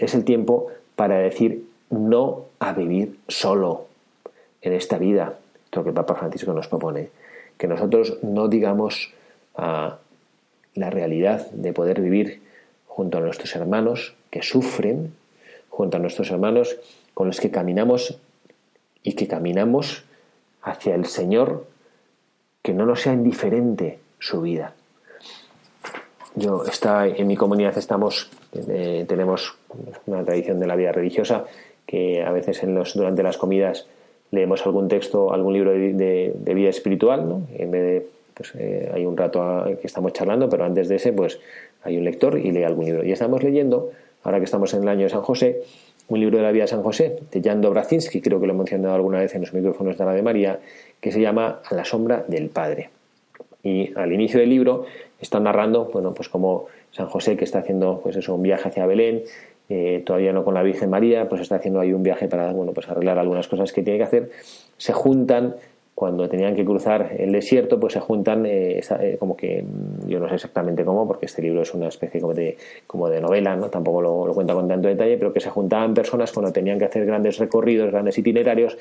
Es 0.00 0.14
el 0.14 0.24
tiempo 0.24 0.68
para 0.96 1.18
decir 1.18 1.68
no 1.90 2.46
a 2.58 2.72
vivir 2.72 3.18
solo 3.28 3.86
en 4.62 4.72
esta 4.72 4.96
vida, 4.96 5.38
lo 5.72 5.82
que 5.82 5.90
el 5.90 5.94
Papa 5.94 6.14
Francisco 6.14 6.54
nos 6.54 6.68
propone, 6.68 7.10
que 7.58 7.68
nosotros 7.68 8.18
no 8.22 8.48
digamos 8.48 9.12
a 9.56 9.98
la 10.74 10.90
realidad 10.90 11.50
de 11.50 11.74
poder 11.74 12.00
vivir 12.00 12.40
junto 12.86 13.18
a 13.18 13.20
nuestros 13.20 13.54
hermanos 13.54 14.14
que 14.30 14.42
sufren, 14.42 15.12
junto 15.68 15.98
a 15.98 16.00
nuestros 16.00 16.30
hermanos 16.30 16.78
con 17.12 17.26
los 17.26 17.38
que 17.38 17.50
caminamos 17.50 18.18
y 19.02 19.12
que 19.12 19.28
caminamos 19.28 20.04
hacia 20.62 20.94
el 20.94 21.04
Señor, 21.04 21.66
que 22.62 22.72
no 22.72 22.86
nos 22.86 23.02
sea 23.02 23.12
indiferente 23.12 23.98
su 24.18 24.40
vida. 24.40 24.74
Yo 26.36 26.64
está 26.64 27.08
en 27.08 27.26
mi 27.26 27.36
comunidad 27.36 27.76
estamos 27.76 28.30
eh, 28.52 29.04
tenemos 29.08 29.56
una 30.06 30.24
tradición 30.24 30.60
de 30.60 30.66
la 30.66 30.76
vida 30.76 30.92
religiosa 30.92 31.44
que 31.86 32.22
a 32.22 32.30
veces 32.30 32.62
en 32.62 32.74
los, 32.74 32.94
durante 32.94 33.22
las 33.22 33.36
comidas 33.36 33.86
leemos 34.30 34.64
algún 34.64 34.88
texto, 34.88 35.32
algún 35.32 35.54
libro 35.54 35.72
de, 35.72 36.32
vida 36.54 36.68
espiritual, 36.68 37.28
¿no? 37.28 37.42
En 37.56 37.70
vez 37.70 37.82
de 37.82 38.06
pues, 38.34 38.52
eh, 38.56 38.90
hay 38.94 39.04
un 39.04 39.16
rato 39.16 39.64
que 39.80 39.86
estamos 39.86 40.12
charlando, 40.12 40.48
pero 40.48 40.64
antes 40.64 40.88
de 40.88 40.96
ese, 40.96 41.12
pues 41.12 41.40
hay 41.82 41.96
un 41.96 42.04
lector 42.04 42.38
y 42.38 42.52
lee 42.52 42.62
algún 42.62 42.84
libro. 42.84 43.04
Y 43.04 43.10
estamos 43.10 43.42
leyendo, 43.42 43.90
ahora 44.22 44.38
que 44.38 44.44
estamos 44.44 44.72
en 44.74 44.82
el 44.82 44.88
año 44.88 45.02
de 45.02 45.10
San 45.10 45.22
José, 45.22 45.62
un 46.08 46.20
libro 46.20 46.38
de 46.38 46.44
la 46.44 46.52
vida 46.52 46.64
de 46.64 46.68
San 46.68 46.82
José, 46.82 47.18
de 47.30 47.42
Jan 47.42 47.60
Dobrazinski, 47.60 48.20
creo 48.20 48.40
que 48.40 48.46
lo 48.46 48.52
he 48.52 48.56
mencionado 48.56 48.94
alguna 48.94 49.18
vez 49.18 49.34
en 49.34 49.40
los 49.40 49.52
micrófonos 49.52 49.98
de 49.98 50.04
la 50.04 50.12
de 50.12 50.22
María, 50.22 50.60
que 51.00 51.12
se 51.12 51.20
llama 51.20 51.60
A 51.64 51.74
la 51.74 51.84
sombra 51.84 52.24
del 52.26 52.50
Padre. 52.50 52.90
Y 53.62 53.92
al 53.96 54.12
inicio 54.12 54.40
del 54.40 54.50
libro 54.50 54.86
está 55.20 55.40
narrando, 55.40 55.86
bueno, 55.92 56.12
pues 56.14 56.28
como 56.28 56.66
San 56.90 57.06
José, 57.06 57.36
que 57.36 57.44
está 57.44 57.60
haciendo 57.60 58.00
pues 58.02 58.16
eso, 58.16 58.34
un 58.34 58.42
viaje 58.42 58.68
hacia 58.68 58.86
Belén, 58.86 59.22
eh, 59.68 60.02
todavía 60.04 60.32
no 60.32 60.44
con 60.44 60.54
la 60.54 60.62
Virgen 60.62 60.90
María, 60.90 61.28
pues 61.28 61.40
está 61.42 61.56
haciendo 61.56 61.80
ahí 61.80 61.92
un 61.92 62.02
viaje 62.02 62.26
para 62.28 62.52
bueno, 62.52 62.72
pues 62.72 62.88
arreglar 62.88 63.18
algunas 63.18 63.46
cosas 63.46 63.72
que 63.72 63.82
tiene 63.82 63.98
que 63.98 64.04
hacer, 64.04 64.30
se 64.76 64.92
juntan 64.92 65.54
cuando 66.00 66.30
tenían 66.30 66.56
que 66.56 66.64
cruzar 66.64 67.14
el 67.18 67.30
desierto, 67.30 67.78
pues 67.78 67.92
se 67.92 68.00
juntan 68.00 68.46
eh, 68.46 68.80
eh, 69.00 69.16
como 69.20 69.36
que, 69.36 69.62
yo 70.06 70.18
no 70.18 70.28
sé 70.30 70.36
exactamente 70.36 70.82
cómo, 70.82 71.06
porque 71.06 71.26
este 71.26 71.42
libro 71.42 71.60
es 71.60 71.74
una 71.74 71.88
especie 71.88 72.22
como 72.22 72.32
de, 72.32 72.56
como 72.86 73.10
de 73.10 73.20
novela, 73.20 73.54
¿no? 73.54 73.68
tampoco 73.68 74.00
lo, 74.00 74.26
lo 74.26 74.32
cuenta 74.32 74.54
con 74.54 74.66
tanto 74.66 74.88
detalle, 74.88 75.18
pero 75.18 75.30
que 75.30 75.40
se 75.40 75.50
juntaban 75.50 75.92
personas 75.92 76.32
cuando 76.32 76.52
tenían 76.52 76.78
que 76.78 76.86
hacer 76.86 77.04
grandes 77.04 77.38
recorridos, 77.38 77.90
grandes 77.90 78.16
itinerarios, 78.16 78.78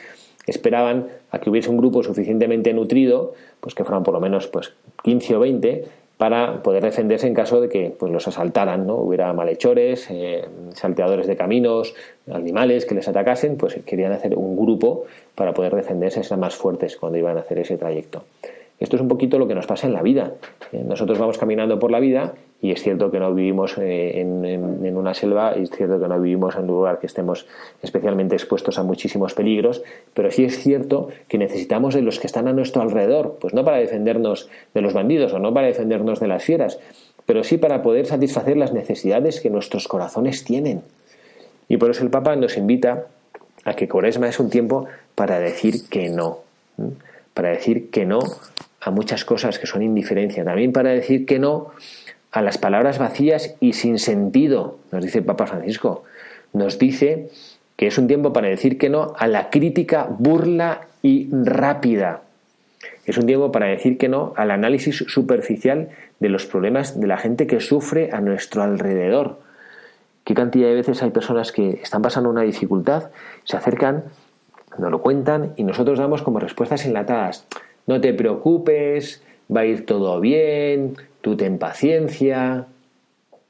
esperaban 0.47 1.07
a 1.31 1.39
que 1.39 1.49
hubiese 1.49 1.69
un 1.69 1.77
grupo 1.77 2.03
suficientemente 2.03 2.73
nutrido, 2.73 3.33
pues 3.59 3.75
que 3.75 3.83
fueran 3.83 4.03
por 4.03 4.13
lo 4.13 4.21
menos 4.21 4.47
pues 4.47 4.73
15 5.03 5.35
o 5.35 5.39
20, 5.41 5.83
para 6.19 6.61
poder 6.63 6.83
defenderse 6.83 7.27
en 7.27 7.33
caso 7.33 7.61
de 7.61 7.69
que 7.69 7.95
pues, 7.97 8.11
los 8.11 8.27
asaltaran, 8.27 8.85
¿no? 8.85 8.95
Hubiera 8.95 9.31
malhechores, 9.31 10.05
eh, 10.11 10.45
salteadores 10.73 11.27
de 11.27 11.37
caminos, 11.37 11.95
animales 12.29 12.85
que 12.85 12.93
les 12.93 13.07
atacasen, 13.07 13.55
pues 13.55 13.79
querían 13.85 14.11
hacer 14.11 14.35
un 14.35 14.57
grupo 14.57 15.05
para 15.33 15.53
poder 15.53 15.73
defenderse, 15.73 16.21
ser 16.21 16.37
más 16.37 16.57
fuertes 16.57 16.97
cuando 16.97 17.17
iban 17.17 17.37
a 17.37 17.39
hacer 17.39 17.59
ese 17.59 17.77
trayecto. 17.77 18.25
Esto 18.79 18.95
es 18.95 19.01
un 19.01 19.07
poquito 19.09 19.37
lo 19.37 19.47
que 19.47 19.55
nos 19.55 19.67
pasa 19.67 19.87
en 19.87 19.93
la 19.93 20.01
vida. 20.01 20.33
Eh, 20.71 20.83
nosotros 20.85 21.19
vamos 21.19 21.37
caminando 21.37 21.79
por 21.79 21.91
la 21.91 21.99
vida 21.99 22.33
y 22.61 22.71
es 22.71 22.81
cierto 22.81 23.11
que 23.11 23.19
no 23.19 23.33
vivimos 23.33 23.77
eh, 23.77 24.21
en, 24.21 24.97
una 24.97 25.13
selva 25.13 25.53
y 25.57 25.63
es 25.63 25.69
cierto 25.69 25.99
que 25.99 26.07
no 26.07 26.19
vivimos 26.19 26.55
en 26.55 26.61
un 26.61 26.67
lugar 26.67 26.99
que 26.99 27.07
estemos 27.07 27.45
especialmente 27.81 28.35
expuestos 28.35 28.77
a 28.79 28.83
muchísimos 28.83 29.33
peligros, 29.33 29.81
pero 30.13 30.31
sí 30.31 30.43
es 30.43 30.59
cierto 30.59 31.09
que 31.27 31.37
necesitamos 31.37 31.93
de 31.93 32.01
los 32.01 32.19
que 32.19 32.27
están 32.27 32.47
a 32.47 32.53
nuestro 32.53 32.81
alrededor, 32.81 33.37
pues 33.39 33.53
no 33.53 33.63
para 33.63 33.77
defendernos 33.77 34.49
de 34.73 34.81
los 34.81 34.93
bandidos 34.93 35.33
o 35.33 35.39
no 35.39 35.53
para 35.53 35.67
defendernos 35.67 36.19
de 36.19 36.27
las 36.27 36.43
fieras, 36.43 36.79
pero 37.25 37.43
sí 37.43 37.57
para 37.57 37.81
poder 37.81 38.05
satisfacer 38.05 38.57
las 38.57 38.73
necesidades 38.73 39.39
que 39.39 39.49
nuestros 39.49 39.87
corazones 39.87 40.43
tienen. 40.43 40.81
Y 41.69 41.77
por 41.77 41.91
eso 41.91 42.03
el 42.03 42.09
Papa 42.09 42.35
nos 42.35 42.57
invita 42.57 43.05
a 43.63 43.73
que 43.73 43.87
Cuaresma 43.87 44.27
es 44.27 44.39
un 44.39 44.49
tiempo 44.49 44.87
para 45.15 45.39
decir 45.39 45.87
que 45.89 46.09
no, 46.09 46.39
para 47.33 47.49
decir 47.49 47.89
que 47.89 48.05
no 48.05 48.19
a 48.81 48.91
muchas 48.91 49.25
cosas 49.25 49.59
que 49.59 49.67
son 49.67 49.81
indiferencia, 49.81 50.43
también 50.43 50.71
para 50.71 50.89
decir 50.89 51.25
que 51.25 51.39
no 51.39 51.71
a 52.31 52.41
las 52.41 52.57
palabras 52.57 52.99
vacías 52.99 53.55
y 53.59 53.73
sin 53.73 53.99
sentido, 53.99 54.77
nos 54.91 55.03
dice 55.03 55.19
el 55.19 55.25
Papa 55.25 55.47
Francisco. 55.47 56.03
Nos 56.53 56.77
dice 56.79 57.29
que 57.75 57.87
es 57.87 57.97
un 57.97 58.07
tiempo 58.07 58.33
para 58.33 58.49
decir 58.49 58.77
que 58.77 58.89
no 58.89 59.13
a 59.17 59.27
la 59.27 59.49
crítica 59.49 60.07
burla 60.09 60.87
y 61.01 61.29
rápida. 61.31 62.21
Es 63.05 63.17
un 63.17 63.25
tiempo 63.25 63.51
para 63.51 63.67
decir 63.67 63.97
que 63.97 64.09
no 64.09 64.33
al 64.35 64.51
análisis 64.51 64.97
superficial 65.07 65.89
de 66.19 66.29
los 66.29 66.45
problemas 66.45 66.99
de 66.99 67.07
la 67.07 67.17
gente 67.17 67.47
que 67.47 67.59
sufre 67.59 68.09
a 68.11 68.21
nuestro 68.21 68.61
alrededor. 68.61 69.39
¿Qué 70.23 70.35
cantidad 70.35 70.67
de 70.67 70.75
veces 70.75 71.01
hay 71.01 71.09
personas 71.09 71.51
que 71.51 71.79
están 71.81 72.01
pasando 72.01 72.29
una 72.29 72.41
dificultad, 72.41 73.09
se 73.45 73.57
acercan, 73.57 74.03
nos 74.77 74.91
lo 74.91 75.01
cuentan 75.01 75.53
y 75.55 75.63
nosotros 75.63 75.97
damos 75.97 76.21
como 76.21 76.39
respuestas 76.39 76.85
enlatadas? 76.85 77.47
No 77.89 77.99
te 77.99 78.13
preocupes, 78.13 79.23
va 79.49 79.61
a 79.61 79.65
ir 79.65 79.87
todo 79.87 80.19
bien, 80.19 80.95
tú 81.21 81.35
ten 81.35 81.57
paciencia. 81.57 82.67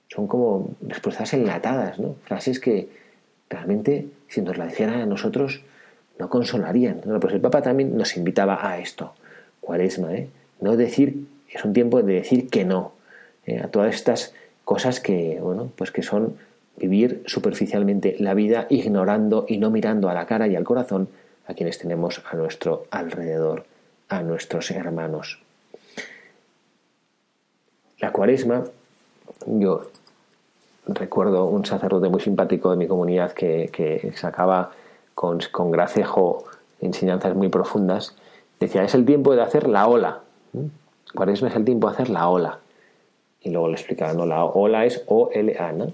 Son 0.08 0.28
como 0.28 0.70
respuestas 0.80 1.34
enlatadas, 1.34 2.00
¿no? 2.00 2.16
Frases 2.24 2.62
que 2.62 2.88
realmente, 3.50 4.08
si 4.30 4.40
nos 4.40 4.58
la 4.58 4.68
dijeran 4.68 5.02
a 5.02 5.06
nosotros, 5.06 5.60
no 6.20 6.30
consolarían. 6.30 7.02
pues 7.20 7.34
el 7.34 7.42
Papa 7.42 7.62
también 7.62 7.98
nos 7.98 8.16
invitaba 8.16 8.66
a 8.66 8.80
esto. 8.80 9.12
Cuaresma, 9.60 10.16
¿eh? 10.16 10.30
No 10.62 10.78
decir, 10.78 11.26
es 11.50 11.66
un 11.66 11.74
tiempo 11.74 12.02
de 12.02 12.14
decir 12.14 12.50
que 12.50 12.64
no 12.64 12.94
¿eh? 13.46 13.60
a 13.60 13.68
todas 13.68 13.94
estas 13.94 14.34
cosas 14.64 15.02
que, 15.02 15.38
bueno, 15.42 15.70
pues 15.76 15.92
que 15.92 16.02
son 16.02 16.38
vivir 16.78 17.24
superficialmente 17.26 18.16
la 18.20 18.36
vida 18.36 18.68
ignorando 18.70 19.46
y 19.50 19.58
no 19.58 19.70
mirando 19.70 20.10
a 20.10 20.14
la 20.14 20.26
cara 20.28 20.48
y 20.48 20.56
al 20.56 20.64
corazón 20.64 21.10
a 21.46 21.54
quienes 21.56 21.78
tenemos 21.78 22.22
a 22.32 22.38
nuestro 22.38 22.86
alrededor, 22.90 23.66
a 24.10 24.22
nuestros 24.22 24.72
hermanos. 24.72 25.40
La 28.00 28.12
cuaresma, 28.12 28.66
yo 29.46 29.92
recuerdo 30.86 31.46
un 31.46 31.66
sacerdote 31.66 32.10
muy 32.10 32.20
simpático 32.20 32.72
de 32.72 32.78
mi 32.78 32.88
comunidad 32.88 33.32
que, 33.34 34.14
sacaba 34.16 34.72
con, 35.16 35.40
con, 35.52 35.72
gracejo 35.72 36.46
enseñanzas 36.82 37.36
muy 37.36 37.50
profundas, 37.50 38.16
decía, 38.60 38.84
es 38.84 38.96
el 38.96 39.06
tiempo 39.06 39.36
de 39.36 39.42
hacer 39.42 39.68
la 39.68 39.88
ola. 39.88 40.22
Cuaresma 41.14 41.50
es 41.50 41.56
el 41.56 41.66
tiempo 41.66 41.88
de 41.88 41.94
hacer 41.94 42.10
la 42.10 42.30
ola. 42.30 42.60
Y 43.42 43.52
luego 43.52 43.68
le 43.68 43.76
explicaba, 43.76 44.14
no, 44.14 44.26
la 44.26 44.44
ola 44.44 44.86
es 44.86 45.04
O-L-A, 45.08 45.72
¿no? 45.74 45.94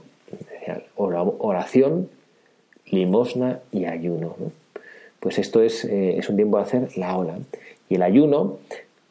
oración, 0.97 2.09
limosna 2.85 3.59
y 3.71 3.85
ayuno. 3.85 4.35
Pues 5.19 5.39
esto 5.39 5.61
es, 5.61 5.85
eh, 5.85 6.17
es 6.17 6.29
un 6.29 6.35
tiempo 6.35 6.57
de 6.57 6.63
hacer 6.63 6.97
la 6.97 7.17
ola. 7.17 7.35
Y 7.89 7.95
el 7.95 8.03
ayuno 8.03 8.57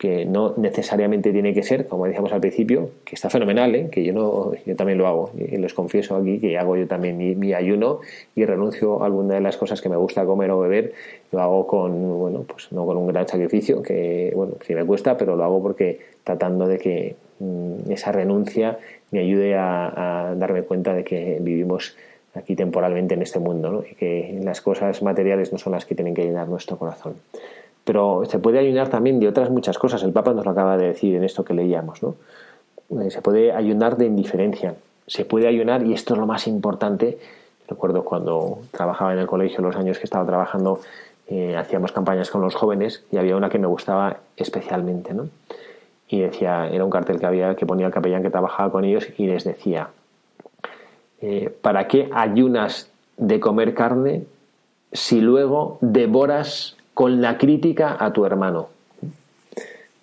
que 0.05 0.27
no 0.27 0.53
necesariamente 0.57 1.33
tiene 1.33 1.55
que 1.55 1.63
ser, 1.63 1.87
como 1.87 2.05
decíamos 2.05 2.33
al 2.33 2.41
principio, 2.41 2.91
que 3.05 3.15
está 3.15 3.31
fenomenal, 3.31 3.75
¿eh? 3.75 3.89
que 3.91 4.05
yo 4.05 4.13
no, 4.13 4.53
yo 4.67 4.77
también 4.77 4.99
lo 4.99 5.07
hago, 5.07 5.31
y 5.35 5.57
les 5.57 5.73
confieso 5.73 6.17
aquí 6.17 6.41
que 6.41 6.59
hago 6.59 6.77
yo 6.77 6.87
también 6.87 7.17
mi, 7.17 7.55
ayuno 7.55 8.01
y 8.35 8.45
renuncio 8.45 9.03
a 9.03 9.07
alguna 9.07 9.37
de 9.37 9.41
las 9.41 9.57
cosas 9.57 9.81
que 9.81 9.89
me 9.89 9.97
gusta 9.97 10.27
comer 10.27 10.51
o 10.51 10.61
beber, 10.61 10.93
lo 11.33 11.41
hago 11.41 11.67
con, 11.67 12.19
bueno, 12.19 12.45
pues 12.47 12.71
no 12.73 12.85
con 12.85 12.97
un 12.97 13.07
gran 13.07 13.27
sacrificio, 13.27 13.83
que 13.83 14.33
bueno, 14.35 14.55
sí 14.67 14.75
me 14.75 14.85
cuesta, 14.85 15.17
pero 15.17 15.37
lo 15.37 15.45
hago 15.45 15.63
porque 15.63 16.01
tratando 16.25 16.67
de 16.67 16.79
que 16.79 17.17
mm, 17.39 17.91
esa 17.91 18.11
renuncia 18.13 18.79
me 19.11 19.21
ayude 19.21 19.55
a, 19.55 20.35
darme 20.37 20.65
cuenta 20.65 20.93
de 20.93 21.05
que 21.05 21.39
vivimos 21.41 21.97
aquí 22.35 22.57
temporalmente 22.57 23.15
en 23.15 23.23
este 23.23 23.39
mundo, 23.39 23.85
y 23.91 23.95
que 23.95 24.41
las 24.43 24.61
cosas 24.61 25.03
materiales 25.03 25.53
no 25.53 25.59
son 25.59 25.73
las 25.73 25.87
que 25.87 25.95
tienen 25.95 26.15
que 26.15 26.25
llenar 26.25 26.49
nuestro 26.49 26.77
corazón. 26.77 27.15
Pero 27.85 28.23
se 28.25 28.39
puede 28.39 28.59
ayunar 28.59 28.89
también 28.89 29.21
de 29.21 29.29
otras 29.29 29.51
muchas 29.51 29.79
cosas. 29.79 30.03
El 30.03 30.13
Papa 30.13 30.33
nos 30.33 30.45
lo 30.45 30.51
acaba 30.51 30.77
de 30.77 30.89
decir 30.89 31.15
en 31.15 31.25
esto 31.25 31.45
que 31.45 31.55
leíamos. 31.55 32.03
¿no? 32.03 32.17
Eh, 33.01 33.11
se 33.11 33.21
puede 33.21 33.53
ayunar 33.53 33.97
de 33.97 34.07
indiferencia. 34.07 34.75
Se 35.07 35.25
puede 35.25 35.47
ayunar, 35.47 35.83
y 35.83 35.93
esto 35.93 36.15
es 36.15 36.21
lo 36.21 36.27
más 36.27 36.47
importante. 36.47 37.19
Recuerdo 37.69 38.05
cuando 38.05 38.61
trabajaba 38.71 39.13
en 39.13 39.19
el 39.19 39.27
colegio, 39.27 39.61
los 39.63 39.77
años 39.77 39.99
que 39.99 40.05
estaba 40.05 40.25
trabajando, 40.27 40.81
eh, 41.29 41.57
hacíamos 41.57 41.93
campañas 41.93 42.31
con 42.31 42.41
los 42.41 42.55
jóvenes 42.55 43.05
y 43.11 43.19
había 43.19 43.37
una 43.37 43.51
que 43.51 43.59
me 43.59 43.67
gustaba 43.67 44.19
especialmente. 44.37 45.13
¿no? 45.13 45.29
Y 46.09 46.21
decía, 46.21 46.69
era 46.69 46.85
un 46.85 46.91
cartel 46.91 47.19
que 47.19 47.27
había 47.27 47.55
que 47.55 47.67
ponía 47.67 47.87
el 47.87 47.93
capellán 47.93 48.23
que 48.23 48.31
trabajaba 48.31 48.71
con 48.71 48.85
ellos 48.85 49.09
y 49.19 49.27
les 49.27 49.45
decía: 49.45 49.89
eh, 51.21 51.55
¿Para 51.61 51.87
qué 51.87 52.11
ayunas 52.13 52.91
de 53.17 53.41
comer 53.41 53.75
carne 53.75 54.25
si 54.93 55.21
luego 55.21 55.79
devoras 55.81 56.77
con 56.95 57.21
la 57.21 57.37
crítica 57.37 57.97
a 57.99 58.13
tu 58.13 58.25
hermano. 58.25 58.69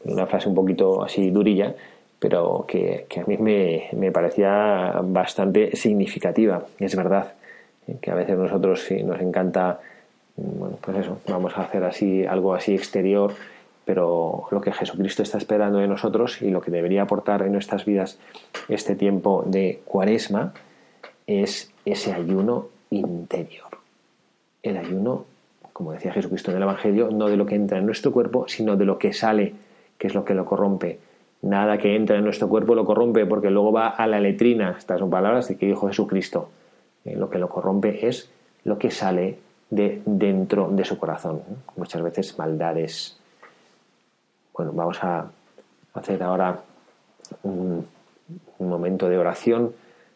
Una 0.04 0.27
frase 0.27 0.49
un 0.49 0.56
poquito 0.56 1.04
así 1.04 1.32
durilla, 1.32 1.73
pero 2.19 2.65
que, 2.67 3.08
a 3.19 3.27
mí 3.27 3.38
me, 3.38 4.12
parecía 4.12 4.99
bastante 5.04 5.75
significativa. 5.75 6.65
Es 6.77 6.95
verdad 6.95 7.34
que 7.99 8.12
a 8.12 8.15
veces 8.15 8.38
nosotros 8.38 8.84
sí 8.84 9.04
nos 9.04 9.19
encanta, 9.21 9.80
bueno, 10.36 10.77
pues 10.82 10.97
eso, 10.97 11.17
vamos 11.27 11.58
a 11.58 11.62
hacer 11.62 11.84
así 11.84 12.25
algo 12.25 12.54
así 12.54 12.75
exterior, 12.75 13.34
pero 13.86 14.47
lo 14.51 14.62
que 14.62 14.71
Jesucristo 14.71 15.23
está 15.23 15.38
esperando 15.38 15.80
de 15.80 15.88
nosotros 15.88 16.41
y 16.41 16.51
lo 16.51 16.62
que 16.62 16.71
debería 16.71 17.04
aportar 17.04 17.41
en 17.41 17.54
nuestras 17.54 17.86
vidas 17.86 18.19
este 18.69 18.95
tiempo 18.95 19.43
de 19.45 19.82
cuaresma 19.86 20.54
es 21.25 21.71
ese 21.86 22.13
ayuno 22.13 22.67
interior. 22.91 23.69
El 24.62 24.77
ayuno 24.77 25.25
como 25.81 25.93
decía 25.93 26.13
Jesucristo 26.13 26.51
en 26.51 26.57
el 26.57 26.63
Evangelio, 26.63 27.09
no 27.09 27.27
de 27.27 27.35
lo 27.37 27.47
que 27.47 27.55
entra 27.55 27.79
en 27.79 27.87
nuestro 27.87 28.11
cuerpo, 28.11 28.45
sino 28.47 28.75
de 28.75 28.85
lo 28.85 28.99
que 28.99 29.13
sale, 29.13 29.55
que 29.97 30.05
es 30.05 30.13
lo 30.13 30.23
que 30.23 30.35
lo 30.35 30.45
corrompe. 30.45 30.99
Nada 31.41 31.79
que 31.79 31.95
entra 31.95 32.17
en 32.17 32.23
nuestro 32.23 32.47
cuerpo 32.47 32.75
lo 32.75 32.85
corrompe 32.85 33.25
porque 33.25 33.49
luego 33.49 33.71
va 33.71 33.87
a 33.87 34.05
la 34.05 34.19
letrina. 34.19 34.75
Estas 34.77 34.99
son 34.99 35.09
palabras 35.09 35.47
de 35.47 35.57
que 35.57 35.65
dijo 35.65 35.87
Jesucristo. 35.87 36.51
Eh, 37.03 37.15
lo 37.15 37.31
que 37.31 37.39
lo 37.39 37.49
corrompe 37.49 38.07
es 38.07 38.29
lo 38.63 38.77
que 38.77 38.91
sale 38.91 39.39
de 39.71 40.03
dentro 40.05 40.69
de 40.69 40.85
su 40.85 40.99
corazón. 40.99 41.41
Muchas 41.77 42.03
veces 42.03 42.37
maldades. 42.37 43.17
Bueno, 44.55 44.73
vamos 44.73 45.03
a 45.03 45.31
hacer 45.95 46.21
ahora 46.21 46.59
un 47.41 47.87
momento 48.59 49.09
de 49.09 49.17
oración, 49.17 49.73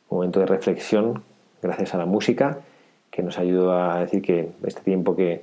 un 0.09 0.17
momento 0.17 0.41
de 0.41 0.45
reflexión 0.45 1.23
gracias 1.59 1.95
a 1.95 1.97
la 1.97 2.05
música 2.05 2.59
que 3.15 3.23
nos 3.23 3.39
ayuda 3.39 3.95
a 3.95 3.99
decir 4.01 4.21
que 4.21 4.49
este 4.65 4.81
tiempo 4.81 5.15
que, 5.15 5.41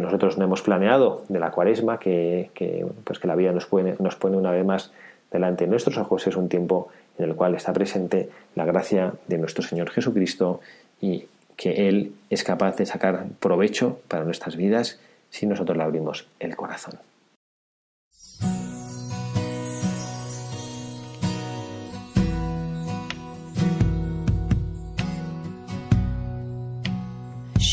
nosotros 0.00 0.38
no 0.38 0.44
hemos 0.44 0.62
planeado 0.62 1.22
de 1.28 1.38
la 1.38 1.50
cuaresma, 1.50 1.98
que, 1.98 2.48
pues 3.04 3.18
que 3.18 3.28
la 3.28 3.34
vida 3.34 3.52
nos 3.52 3.66
pone, 3.66 3.94
nos 3.98 4.16
pone 4.16 4.38
una 4.38 4.50
vez 4.50 4.64
más 4.64 4.90
delante 5.30 5.64
de 5.64 5.70
nuestros 5.70 5.98
ojos, 5.98 6.26
es 6.26 6.36
un 6.36 6.48
tiempo 6.48 6.88
en 7.18 7.26
el 7.26 7.34
cual 7.34 7.54
está 7.54 7.74
presente 7.74 8.30
la 8.54 8.64
gracia 8.64 9.12
de 9.28 9.36
nuestro 9.36 9.62
Señor 9.62 9.90
Jesucristo 9.90 10.60
y 11.02 11.26
que 11.56 11.88
Él 11.88 12.14
es 12.30 12.42
capaz 12.42 12.76
de 12.76 12.86
sacar 12.86 13.26
provecho 13.38 14.00
para 14.08 14.24
nuestras 14.24 14.56
vidas 14.56 14.98
si 15.28 15.46
nosotros 15.46 15.76
le 15.76 15.82
abrimos 15.82 16.26
el 16.38 16.56
corazón. 16.56 17.09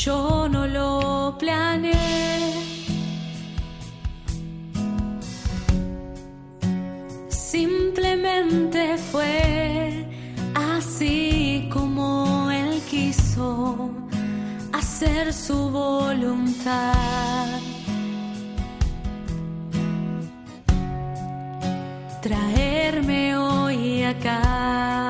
Yo 0.07 0.47
no 0.47 0.65
lo 0.65 1.35
planeé. 1.37 1.93
Simplemente 7.27 8.97
fue 9.11 10.07
así 10.55 11.67
como 11.73 12.49
él 12.49 12.81
quiso 12.89 13.89
hacer 14.71 15.33
su 15.33 15.57
voluntad. 15.71 17.59
Traerme 22.21 23.35
hoy 23.35 24.03
acá. 24.03 25.06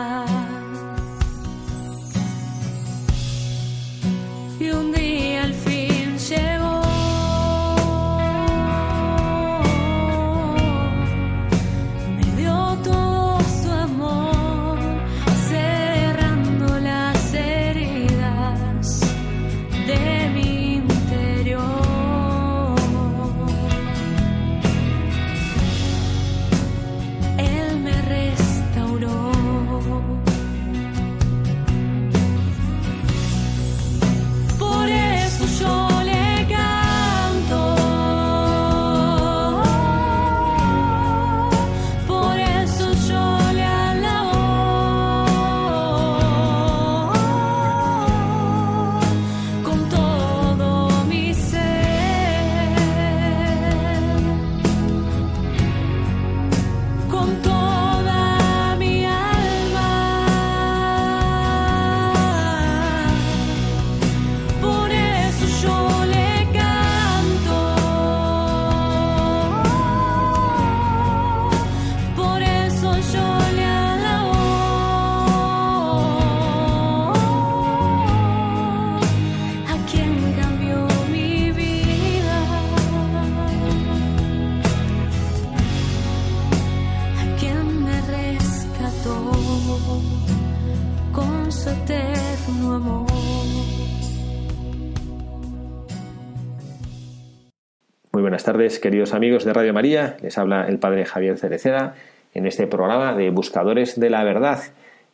Queridos 98.76 99.14
amigos 99.14 99.46
de 99.46 99.54
Radio 99.54 99.74
María. 99.74 100.18
Les 100.22 100.38
habla 100.38 100.68
el 100.68 100.78
Padre 100.78 101.06
Javier 101.06 101.38
Cereceda 101.38 101.96
en 102.34 102.46
este 102.46 102.68
programa 102.68 103.16
de 103.16 103.30
Buscadores 103.30 103.98
de 103.98 104.10
la 104.10 104.26
Verdad. 104.26 104.60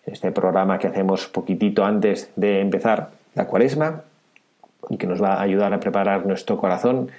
Este 0.07 0.31
programa 0.31 0.79
que 0.79 0.87
hacemos 0.87 1.27
poquitito 1.27 1.85
antes 1.85 2.31
de 2.35 2.61
empezar 2.61 3.11
la 3.35 3.45
cuaresma 3.45 4.01
y 4.89 4.97
que 4.97 5.05
nos 5.05 5.21
va 5.21 5.35
a 5.35 5.41
ayudar 5.43 5.71
a 5.71 5.79
preparar 5.79 6.25
nuestro 6.25 6.57
corazón. 6.57 7.11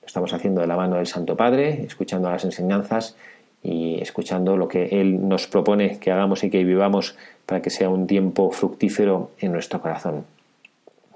Lo 0.00 0.06
estamos 0.06 0.32
haciendo 0.32 0.60
de 0.60 0.66
la 0.66 0.76
mano 0.76 0.96
del 0.96 1.06
Santo 1.06 1.36
Padre, 1.36 1.84
escuchando 1.84 2.28
las 2.30 2.44
enseñanzas 2.44 3.16
y 3.62 4.00
escuchando 4.02 4.56
lo 4.56 4.66
que 4.66 5.00
Él 5.00 5.28
nos 5.28 5.46
propone 5.46 6.00
que 6.00 6.10
hagamos 6.10 6.42
y 6.42 6.50
que 6.50 6.64
vivamos 6.64 7.16
para 7.46 7.62
que 7.62 7.70
sea 7.70 7.88
un 7.88 8.08
tiempo 8.08 8.50
fructífero 8.50 9.30
en 9.38 9.52
nuestro 9.52 9.80
corazón. 9.80 10.24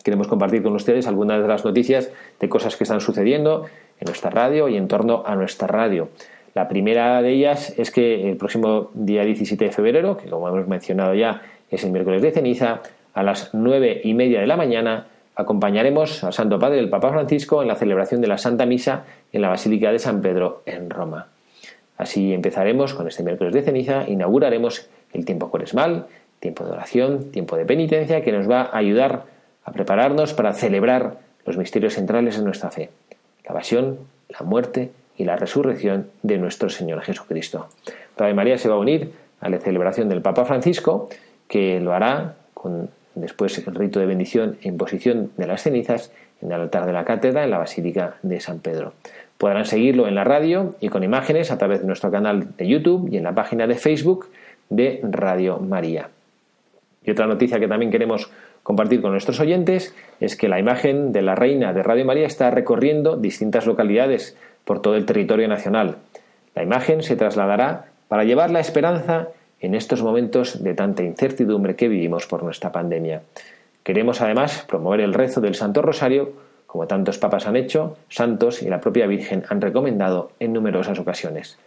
Queremos 0.04 0.28
compartir 0.28 0.62
con 0.62 0.74
ustedes 0.74 1.08
algunas 1.08 1.42
de 1.42 1.48
las 1.48 1.64
noticias 1.64 2.10
de 2.38 2.48
cosas 2.48 2.76
que 2.76 2.84
están 2.84 3.00
sucediendo 3.00 3.66
en 4.00 4.06
nuestra 4.06 4.30
radio 4.30 4.68
y 4.68 4.76
en 4.76 4.88
torno 4.88 5.22
a 5.26 5.36
nuestra 5.36 5.68
radio. 5.68 6.08
La 6.54 6.68
primera 6.68 7.22
de 7.22 7.30
ellas 7.30 7.74
es 7.78 7.90
que 7.90 8.28
el 8.28 8.36
próximo 8.36 8.90
día 8.94 9.24
17 9.24 9.66
de 9.66 9.70
febrero, 9.70 10.16
que 10.16 10.28
como 10.28 10.48
hemos 10.48 10.66
mencionado 10.66 11.14
ya 11.14 11.42
es 11.70 11.84
el 11.84 11.92
miércoles 11.92 12.22
de 12.22 12.32
ceniza, 12.32 12.80
a 13.14 13.22
las 13.22 13.54
nueve 13.54 14.00
y 14.02 14.14
media 14.14 14.40
de 14.40 14.46
la 14.46 14.56
mañana 14.56 15.06
acompañaremos 15.36 16.24
al 16.24 16.32
Santo 16.32 16.58
Padre, 16.58 16.78
el 16.78 16.88
Papa 16.90 17.10
Francisco, 17.10 17.62
en 17.62 17.68
la 17.68 17.76
celebración 17.76 18.20
de 18.20 18.28
la 18.28 18.38
Santa 18.38 18.66
Misa 18.66 19.04
en 19.32 19.42
la 19.42 19.48
Basílica 19.48 19.92
de 19.92 19.98
San 19.98 20.20
Pedro 20.22 20.62
en 20.66 20.90
Roma. 20.90 21.28
Así 21.96 22.32
empezaremos 22.32 22.94
con 22.94 23.06
este 23.08 23.22
miércoles 23.22 23.52
de 23.52 23.62
ceniza, 23.62 24.04
inauguraremos 24.08 24.88
el 25.12 25.24
tiempo 25.24 25.50
cuaresmal, 25.50 26.06
tiempo 26.40 26.64
de 26.64 26.72
oración, 26.72 27.30
tiempo 27.30 27.56
de 27.56 27.66
penitencia, 27.66 28.22
que 28.22 28.32
nos 28.32 28.50
va 28.50 28.62
a 28.62 28.78
ayudar 28.78 29.24
a 29.64 29.72
prepararnos 29.72 30.34
para 30.34 30.52
celebrar 30.52 31.18
los 31.44 31.56
misterios 31.56 31.94
centrales 31.94 32.38
de 32.38 32.44
nuestra 32.44 32.70
fe, 32.70 32.90
la 33.50 33.54
pasión, 33.54 33.98
la 34.28 34.46
muerte 34.46 34.92
y 35.16 35.24
la 35.24 35.36
resurrección 35.36 36.06
de 36.22 36.38
nuestro 36.38 36.70
Señor 36.70 37.02
Jesucristo. 37.02 37.68
Radio 38.16 38.34
María 38.34 38.58
se 38.58 38.68
va 38.68 38.76
a 38.76 38.78
unir 38.78 39.10
a 39.40 39.48
la 39.48 39.58
celebración 39.58 40.08
del 40.08 40.22
Papa 40.22 40.44
Francisco, 40.44 41.08
que 41.48 41.80
lo 41.80 41.92
hará 41.92 42.36
con 42.54 42.90
después 43.16 43.58
el 43.66 43.74
rito 43.74 43.98
de 43.98 44.06
bendición 44.06 44.56
e 44.62 44.68
imposición 44.68 45.32
de 45.36 45.48
las 45.48 45.62
cenizas 45.62 46.12
en 46.40 46.52
el 46.52 46.60
altar 46.60 46.86
de 46.86 46.92
la 46.92 47.04
cátedra 47.04 47.42
en 47.42 47.50
la 47.50 47.58
Basílica 47.58 48.18
de 48.22 48.40
San 48.40 48.60
Pedro. 48.60 48.92
Podrán 49.36 49.66
seguirlo 49.66 50.06
en 50.06 50.14
la 50.14 50.22
radio 50.22 50.76
y 50.80 50.88
con 50.88 51.02
imágenes 51.02 51.50
a 51.50 51.58
través 51.58 51.80
de 51.80 51.86
nuestro 51.88 52.12
canal 52.12 52.56
de 52.56 52.68
YouTube 52.68 53.08
y 53.10 53.16
en 53.16 53.24
la 53.24 53.34
página 53.34 53.66
de 53.66 53.74
Facebook 53.74 54.28
de 54.68 55.00
Radio 55.02 55.58
María. 55.58 56.08
Y 57.04 57.10
otra 57.10 57.26
noticia 57.26 57.58
que 57.58 57.66
también 57.66 57.90
queremos 57.90 58.30
compartir 58.62 59.00
con 59.00 59.12
nuestros 59.12 59.40
oyentes 59.40 59.94
es 60.20 60.36
que 60.36 60.48
la 60.48 60.58
imagen 60.58 61.12
de 61.12 61.22
la 61.22 61.34
reina 61.34 61.72
de 61.72 61.82
Radio 61.82 62.04
María 62.04 62.26
está 62.26 62.50
recorriendo 62.50 63.16
distintas 63.16 63.66
localidades 63.66 64.36
por 64.64 64.82
todo 64.82 64.96
el 64.96 65.06
territorio 65.06 65.48
nacional. 65.48 65.96
La 66.54 66.62
imagen 66.62 67.02
se 67.02 67.16
trasladará 67.16 67.86
para 68.08 68.24
llevar 68.24 68.50
la 68.50 68.60
esperanza 68.60 69.28
en 69.60 69.74
estos 69.74 70.02
momentos 70.02 70.62
de 70.62 70.74
tanta 70.74 71.02
incertidumbre 71.02 71.76
que 71.76 71.88
vivimos 71.88 72.26
por 72.26 72.42
nuestra 72.42 72.72
pandemia. 72.72 73.22
Queremos 73.82 74.20
además 74.20 74.64
promover 74.68 75.00
el 75.00 75.14
rezo 75.14 75.40
del 75.40 75.54
Santo 75.54 75.82
Rosario, 75.82 76.32
como 76.66 76.86
tantos 76.86 77.18
papas 77.18 77.46
han 77.46 77.56
hecho, 77.56 77.96
santos 78.08 78.62
y 78.62 78.68
la 78.68 78.80
propia 78.80 79.06
Virgen 79.06 79.44
han 79.48 79.60
recomendado 79.60 80.32
en 80.38 80.52
numerosas 80.52 80.98
ocasiones. 80.98 81.58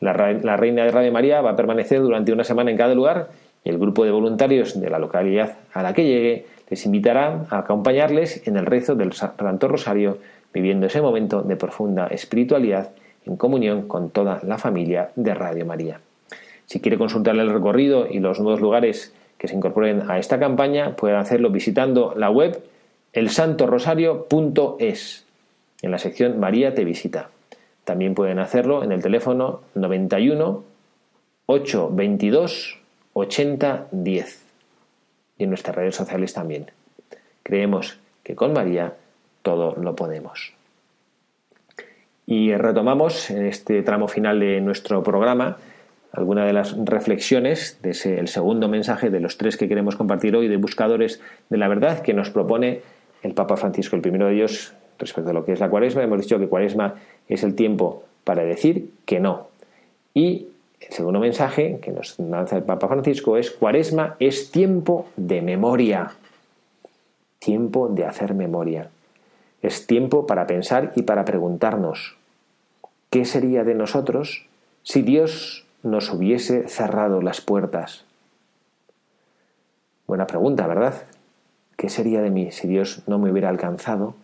La, 0.00 0.12
Reina 0.12 0.84
de 0.84 0.90
Radio 0.90 1.12
María 1.12 1.40
va 1.40 1.50
a 1.50 1.56
permanecer 1.56 2.00
durante 2.00 2.32
una 2.32 2.44
semana 2.44 2.70
en 2.70 2.76
cada 2.76 2.94
lugar 2.94 3.28
el 3.64 3.78
grupo 3.78 4.04
de 4.04 4.10
voluntarios 4.10 4.78
de 4.80 4.90
la 4.90 4.98
localidad 4.98 5.56
a 5.72 5.82
la 5.82 5.94
que 5.94 6.04
llegue 6.04 6.44
les 6.70 6.86
invitará 6.86 7.46
a 7.50 7.58
acompañarles 7.58 8.46
en 8.46 8.56
el 8.56 8.64
rezo 8.66 8.94
del 8.94 9.12
Santo 9.12 9.68
Rosario, 9.68 10.18
viviendo 10.52 10.86
ese 10.86 11.02
momento 11.02 11.42
de 11.42 11.56
profunda 11.56 12.06
espiritualidad 12.08 12.90
en 13.26 13.36
comunión 13.36 13.88
con 13.88 14.10
toda 14.10 14.40
la 14.42 14.58
familia 14.58 15.10
de 15.16 15.34
Radio 15.34 15.66
María. 15.66 16.00
Si 16.66 16.80
quiere 16.80 16.98
consultar 16.98 17.36
el 17.36 17.52
recorrido 17.52 18.06
y 18.08 18.20
los 18.20 18.38
nuevos 18.40 18.60
lugares 18.60 19.12
que 19.38 19.48
se 19.48 19.56
incorporen 19.56 20.10
a 20.10 20.18
esta 20.18 20.38
campaña, 20.38 20.94
pueden 20.96 21.16
hacerlo 21.16 21.50
visitando 21.50 22.14
la 22.16 22.30
web 22.30 22.62
elsantorosario.es 23.12 25.24
en 25.84 25.90
la 25.90 25.98
sección 25.98 26.40
María 26.40 26.74
te 26.74 26.84
visita. 26.84 27.30
También 27.84 28.14
pueden 28.14 28.38
hacerlo 28.38 28.82
en 28.82 28.92
el 28.92 29.02
teléfono 29.02 29.60
91 29.74 30.64
822 31.46 32.80
80 33.14 33.88
10 33.90 34.42
y 35.38 35.44
en 35.44 35.48
nuestras 35.48 35.74
redes 35.74 35.96
sociales 35.96 36.34
también. 36.34 36.70
Creemos 37.42 37.98
que 38.22 38.34
con 38.34 38.52
María 38.52 38.94
todo 39.42 39.74
lo 39.76 39.96
podemos. 39.96 40.52
Y 42.26 42.54
retomamos 42.54 43.30
en 43.30 43.46
este 43.46 43.82
tramo 43.82 44.08
final 44.08 44.40
de 44.40 44.60
nuestro 44.60 45.02
programa 45.02 45.58
algunas 46.12 46.46
de 46.46 46.52
las 46.52 46.76
reflexiones 46.84 47.80
de 47.82 47.90
ese, 47.90 48.18
el 48.18 48.28
segundo 48.28 48.68
mensaje 48.68 49.10
de 49.10 49.20
los 49.20 49.36
tres 49.36 49.56
que 49.56 49.68
queremos 49.68 49.96
compartir 49.96 50.36
hoy 50.36 50.48
de 50.48 50.56
buscadores 50.56 51.20
de 51.50 51.58
la 51.58 51.68
verdad 51.68 52.00
que 52.00 52.14
nos 52.14 52.30
propone 52.30 52.82
el 53.22 53.34
Papa 53.34 53.56
Francisco. 53.56 53.96
El 53.96 54.02
primero 54.02 54.26
de 54.26 54.34
ellos, 54.34 54.74
respecto 54.98 55.30
a 55.30 55.32
lo 55.32 55.44
que 55.44 55.52
es 55.52 55.60
la 55.60 55.68
cuaresma, 55.68 56.02
hemos 56.02 56.20
dicho 56.20 56.38
que 56.38 56.46
cuaresma 56.46 56.94
es 57.28 57.42
el 57.42 57.54
tiempo 57.56 58.04
para 58.22 58.44
decir 58.44 58.90
que 59.04 59.18
no. 59.18 59.48
Y 60.14 60.46
el 60.80 60.92
segundo 60.92 61.20
mensaje 61.20 61.78
que 61.80 61.90
nos 61.90 62.18
lanza 62.18 62.56
el 62.56 62.62
Papa 62.62 62.88
Francisco 62.88 63.36
es 63.36 63.50
cuaresma 63.50 64.16
es 64.18 64.50
tiempo 64.50 65.06
de 65.16 65.42
memoria. 65.42 66.12
Tiempo 67.38 67.88
de 67.88 68.04
hacer 68.04 68.34
memoria. 68.34 68.90
Es 69.62 69.86
tiempo 69.86 70.26
para 70.26 70.46
pensar 70.46 70.92
y 70.94 71.02
para 71.02 71.24
preguntarnos, 71.24 72.16
¿qué 73.10 73.24
sería 73.24 73.64
de 73.64 73.74
nosotros 73.74 74.46
si 74.82 75.02
Dios 75.02 75.66
nos 75.82 76.10
hubiese 76.12 76.68
cerrado 76.68 77.22
las 77.22 77.40
puertas? 77.40 78.04
Buena 80.06 80.26
pregunta, 80.26 80.66
¿verdad? 80.66 81.06
¿qué 81.76 81.88
sería 81.88 82.22
de 82.22 82.30
mí 82.30 82.50
si 82.50 82.68
Dios 82.68 83.02
no 83.06 83.18
me 83.18 83.30
hubiera 83.30 83.48
alcanzado, 83.48 84.14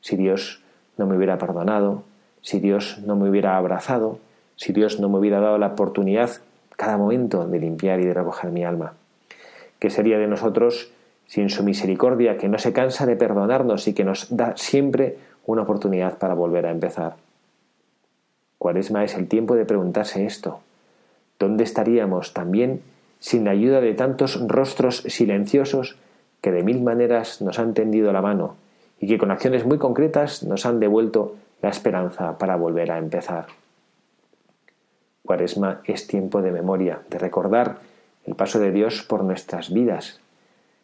si 0.00 0.16
Dios 0.16 0.62
no 0.96 1.06
me 1.06 1.16
hubiera 1.16 1.38
perdonado, 1.38 2.04
si 2.42 2.60
Dios 2.60 2.98
no 3.04 3.16
me 3.16 3.28
hubiera 3.28 3.56
abrazado, 3.56 4.18
si 4.60 4.74
Dios 4.74 5.00
no 5.00 5.08
me 5.08 5.18
hubiera 5.18 5.40
dado 5.40 5.56
la 5.56 5.68
oportunidad 5.68 6.32
cada 6.76 6.98
momento 6.98 7.46
de 7.46 7.58
limpiar 7.58 7.98
y 8.00 8.04
de 8.04 8.12
recoger 8.12 8.50
mi 8.50 8.62
alma? 8.62 8.92
¿Qué 9.78 9.88
sería 9.88 10.18
de 10.18 10.26
nosotros 10.26 10.92
sin 11.26 11.48
su 11.48 11.64
misericordia 11.64 12.36
que 12.36 12.48
no 12.48 12.58
se 12.58 12.74
cansa 12.74 13.06
de 13.06 13.16
perdonarnos 13.16 13.88
y 13.88 13.94
que 13.94 14.04
nos 14.04 14.36
da 14.36 14.52
siempre 14.58 15.16
una 15.46 15.62
oportunidad 15.62 16.18
para 16.18 16.34
volver 16.34 16.66
a 16.66 16.72
empezar? 16.72 17.16
Cuaresma 18.58 19.02
es 19.02 19.14
el 19.14 19.28
tiempo 19.28 19.54
de 19.54 19.64
preguntarse 19.64 20.26
esto. 20.26 20.60
¿Dónde 21.38 21.64
estaríamos 21.64 22.34
también 22.34 22.82
sin 23.18 23.46
la 23.46 23.52
ayuda 23.52 23.80
de 23.80 23.94
tantos 23.94 24.46
rostros 24.46 24.98
silenciosos 25.08 25.96
que 26.42 26.52
de 26.52 26.62
mil 26.62 26.82
maneras 26.82 27.40
nos 27.40 27.58
han 27.58 27.72
tendido 27.72 28.12
la 28.12 28.20
mano 28.20 28.56
y 28.98 29.08
que 29.08 29.16
con 29.16 29.30
acciones 29.30 29.64
muy 29.64 29.78
concretas 29.78 30.42
nos 30.42 30.66
han 30.66 30.80
devuelto 30.80 31.36
la 31.62 31.70
esperanza 31.70 32.36
para 32.36 32.56
volver 32.56 32.92
a 32.92 32.98
empezar? 32.98 33.59
Cuaresma 35.24 35.80
es 35.84 36.06
tiempo 36.06 36.42
de 36.42 36.50
memoria, 36.50 37.00
de 37.08 37.18
recordar 37.18 37.78
el 38.26 38.34
paso 38.34 38.58
de 38.58 38.72
Dios 38.72 39.02
por 39.02 39.24
nuestras 39.24 39.72
vidas. 39.72 40.20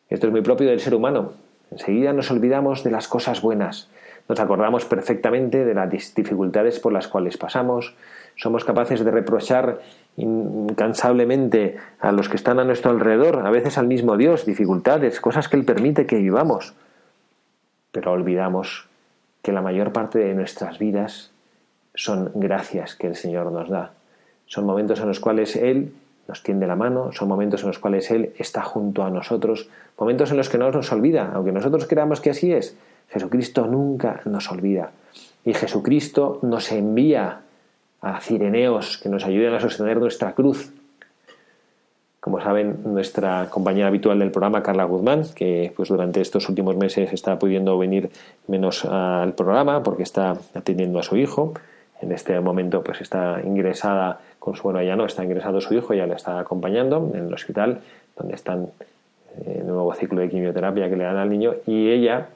Esto 0.09 0.27
es 0.27 0.33
muy 0.33 0.43
propio 0.43 0.69
del 0.69 0.81
ser 0.81 0.95
humano. 0.95 1.33
Enseguida 1.71 2.13
nos 2.13 2.31
olvidamos 2.31 2.85
de 2.85 2.91
las 2.91 3.09
cosas 3.09 3.43
buenas, 3.43 3.89
nos 4.29 4.41
acordamos 4.41 4.85
perfectamente 4.85 5.65
de 5.65 5.75
las 5.75 5.91
dificultades 5.91 6.81
por 6.81 6.93
las 6.93 7.09
cuales 7.09 7.37
pasamos, 7.37 7.95
somos 8.35 8.65
capaces 8.65 9.05
de 9.05 9.11
reprochar 9.11 9.81
incansablemente 10.17 11.77
a 12.01 12.13
los 12.13 12.29
que 12.29 12.37
están 12.37 12.59
a 12.59 12.65
nuestro 12.65 12.91
alrededor, 12.91 13.47
a 13.47 13.51
veces 13.51 13.79
al 13.79 13.87
mismo 13.87 14.17
Dios, 14.17 14.45
dificultades, 14.45 15.21
cosas 15.21 15.49
que 15.49 15.57
Él 15.57 15.65
permite 15.65 16.07
que 16.07 16.17
vivamos. 16.17 16.75
Pero 17.93 18.13
olvidamos 18.13 18.89
que 19.43 19.53
la 19.53 19.63
mayor 19.63 19.93
parte 19.93 20.19
de 20.19 20.35
nuestras 20.35 20.79
vidas 20.79 21.31
son 21.95 22.33
gracias 22.35 22.95
que 22.95 23.07
el 23.07 23.15
Señor 23.15 23.53
nos 23.53 23.69
da. 23.69 23.93
Son 24.47 24.65
momentos 24.65 25.01
en 25.01 25.09
los 25.09 25.21
cuales 25.21 25.57
Él 25.57 25.93
nos 26.29 26.43
tiende 26.43 26.67
la 26.67 26.77
mano, 26.77 27.13
son 27.13 27.29
momentos 27.29 27.63
en 27.63 27.69
los 27.69 27.79
cuales 27.79 28.11
Él 28.11 28.33
está 28.39 28.63
junto 28.63 29.05
a 29.05 29.11
nosotros, 29.11 29.69
momentos 29.99 30.31
en 30.31 30.37
los 30.37 30.49
que 30.49 30.59
no 30.59 30.71
nos 30.71 30.91
olvida, 30.93 31.31
aunque 31.35 31.53
nosotros 31.53 31.87
creamos 31.87 32.21
que 32.21 32.31
así 32.31 32.53
es, 32.53 32.77
Jesucristo 33.09 33.67
nunca 33.67 34.21
nos 34.25 34.51
olvida. 34.51 34.91
Y 35.45 35.55
Jesucristo 35.55 36.41
nos 36.43 36.73
envía 36.73 37.41
a 38.01 38.21
cireneos 38.21 38.99
que 38.99 39.09
nos 39.09 39.25
ayuden 39.25 39.55
a 39.55 39.61
sostener 39.61 39.99
nuestra 39.99 40.33
cruz. 40.33 40.73
Como 42.21 42.41
saben, 42.41 42.79
nuestra 42.85 43.49
compañera 43.51 43.87
habitual 43.87 44.19
del 44.19 44.33
programa, 44.33 44.63
Carla 44.63 44.85
Guzmán, 44.85 45.23
que 45.35 45.73
pues 45.77 45.89
durante 45.89 46.21
estos 46.21 46.49
últimos 46.49 46.77
meses 46.77 47.13
está 47.13 47.39
pudiendo 47.39 47.79
venir 47.79 48.11
menos 48.49 48.85
al 48.85 49.35
programa 49.35 49.85
porque 49.85 50.03
está 50.03 50.37
atendiendo 50.55 50.99
a 50.99 51.05
su 51.05 51.17
hijo. 51.17 51.55
En 52.03 52.11
este 52.11 52.39
momento 52.41 52.83
pues 52.83 53.01
está 53.01 53.41
ingresada 53.45 54.21
con 54.47 54.55
su, 54.55 54.63
bueno, 54.63 54.81
ya 54.81 54.95
no, 54.95 55.05
está 55.07 55.25
ingresado 55.25 55.61
su 55.61 55.75
hijo, 55.75 55.93
ya 55.93 56.07
le 56.07 56.15
está 56.15 56.39
acompañando 56.39 57.11
en 57.15 57.27
el 57.27 57.35
hospital 57.35 57.81
donde 58.17 58.37
están 58.37 58.69
eh, 59.39 59.57
el 59.59 59.67
nuevo 59.67 59.93
ciclo 59.93 60.21
de 60.21 60.29
quimioterapia 60.29 60.89
que 60.89 60.95
le 60.95 61.03
dan 61.03 61.17
al 61.17 61.29
niño 61.29 61.57
y 61.67 61.91
ella 61.91 62.29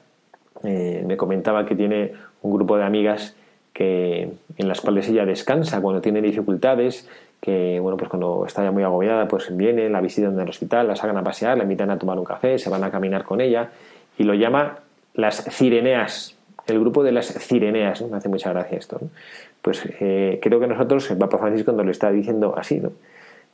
eh, 0.65 1.05
me 1.07 1.15
comentaba 1.15 1.65
que 1.65 1.73
tiene 1.73 2.11
un 2.41 2.53
grupo 2.53 2.75
de 2.75 2.83
amigas 2.83 3.33
que, 3.71 4.29
en 4.57 4.67
las 4.67 4.81
cuales 4.81 5.07
ella 5.07 5.25
descansa 5.25 5.79
cuando 5.79 6.01
tiene 6.01 6.21
dificultades, 6.21 7.07
que 7.39 7.79
bueno, 7.79 7.95
pues 7.95 8.09
cuando 8.09 8.43
está 8.45 8.61
ya 8.61 8.71
muy 8.71 8.83
agobiada, 8.83 9.29
pues 9.29 9.55
viene, 9.55 9.87
la 9.87 10.01
visitan 10.01 10.33
en 10.33 10.41
el 10.41 10.49
hospital, 10.49 10.89
la 10.89 10.97
sacan 10.97 11.15
a 11.15 11.23
pasear, 11.23 11.57
la 11.57 11.63
invitan 11.63 11.91
a 11.91 11.97
tomar 11.97 12.19
un 12.19 12.25
café, 12.25 12.59
se 12.59 12.69
van 12.69 12.83
a 12.83 12.91
caminar 12.91 13.23
con 13.23 13.39
ella 13.39 13.69
y 14.17 14.23
lo 14.23 14.33
llama 14.33 14.79
las 15.13 15.45
cireneas, 15.45 16.35
el 16.71 16.79
grupo 16.79 17.03
de 17.03 17.11
las 17.11 17.27
cireneas, 17.27 18.01
me 18.01 18.17
hace 18.17 18.29
mucha 18.29 18.51
gracia 18.51 18.77
esto. 18.77 18.99
Pues 19.61 19.87
eh, 19.99 20.39
creo 20.41 20.59
que 20.59 20.67
nosotros, 20.67 21.09
el 21.11 21.17
Papa 21.17 21.37
Francisco 21.37 21.71
nos 21.71 21.85
lo 21.85 21.91
está 21.91 22.11
diciendo 22.11 22.55
así, 22.57 22.79
¿no? 22.79 22.91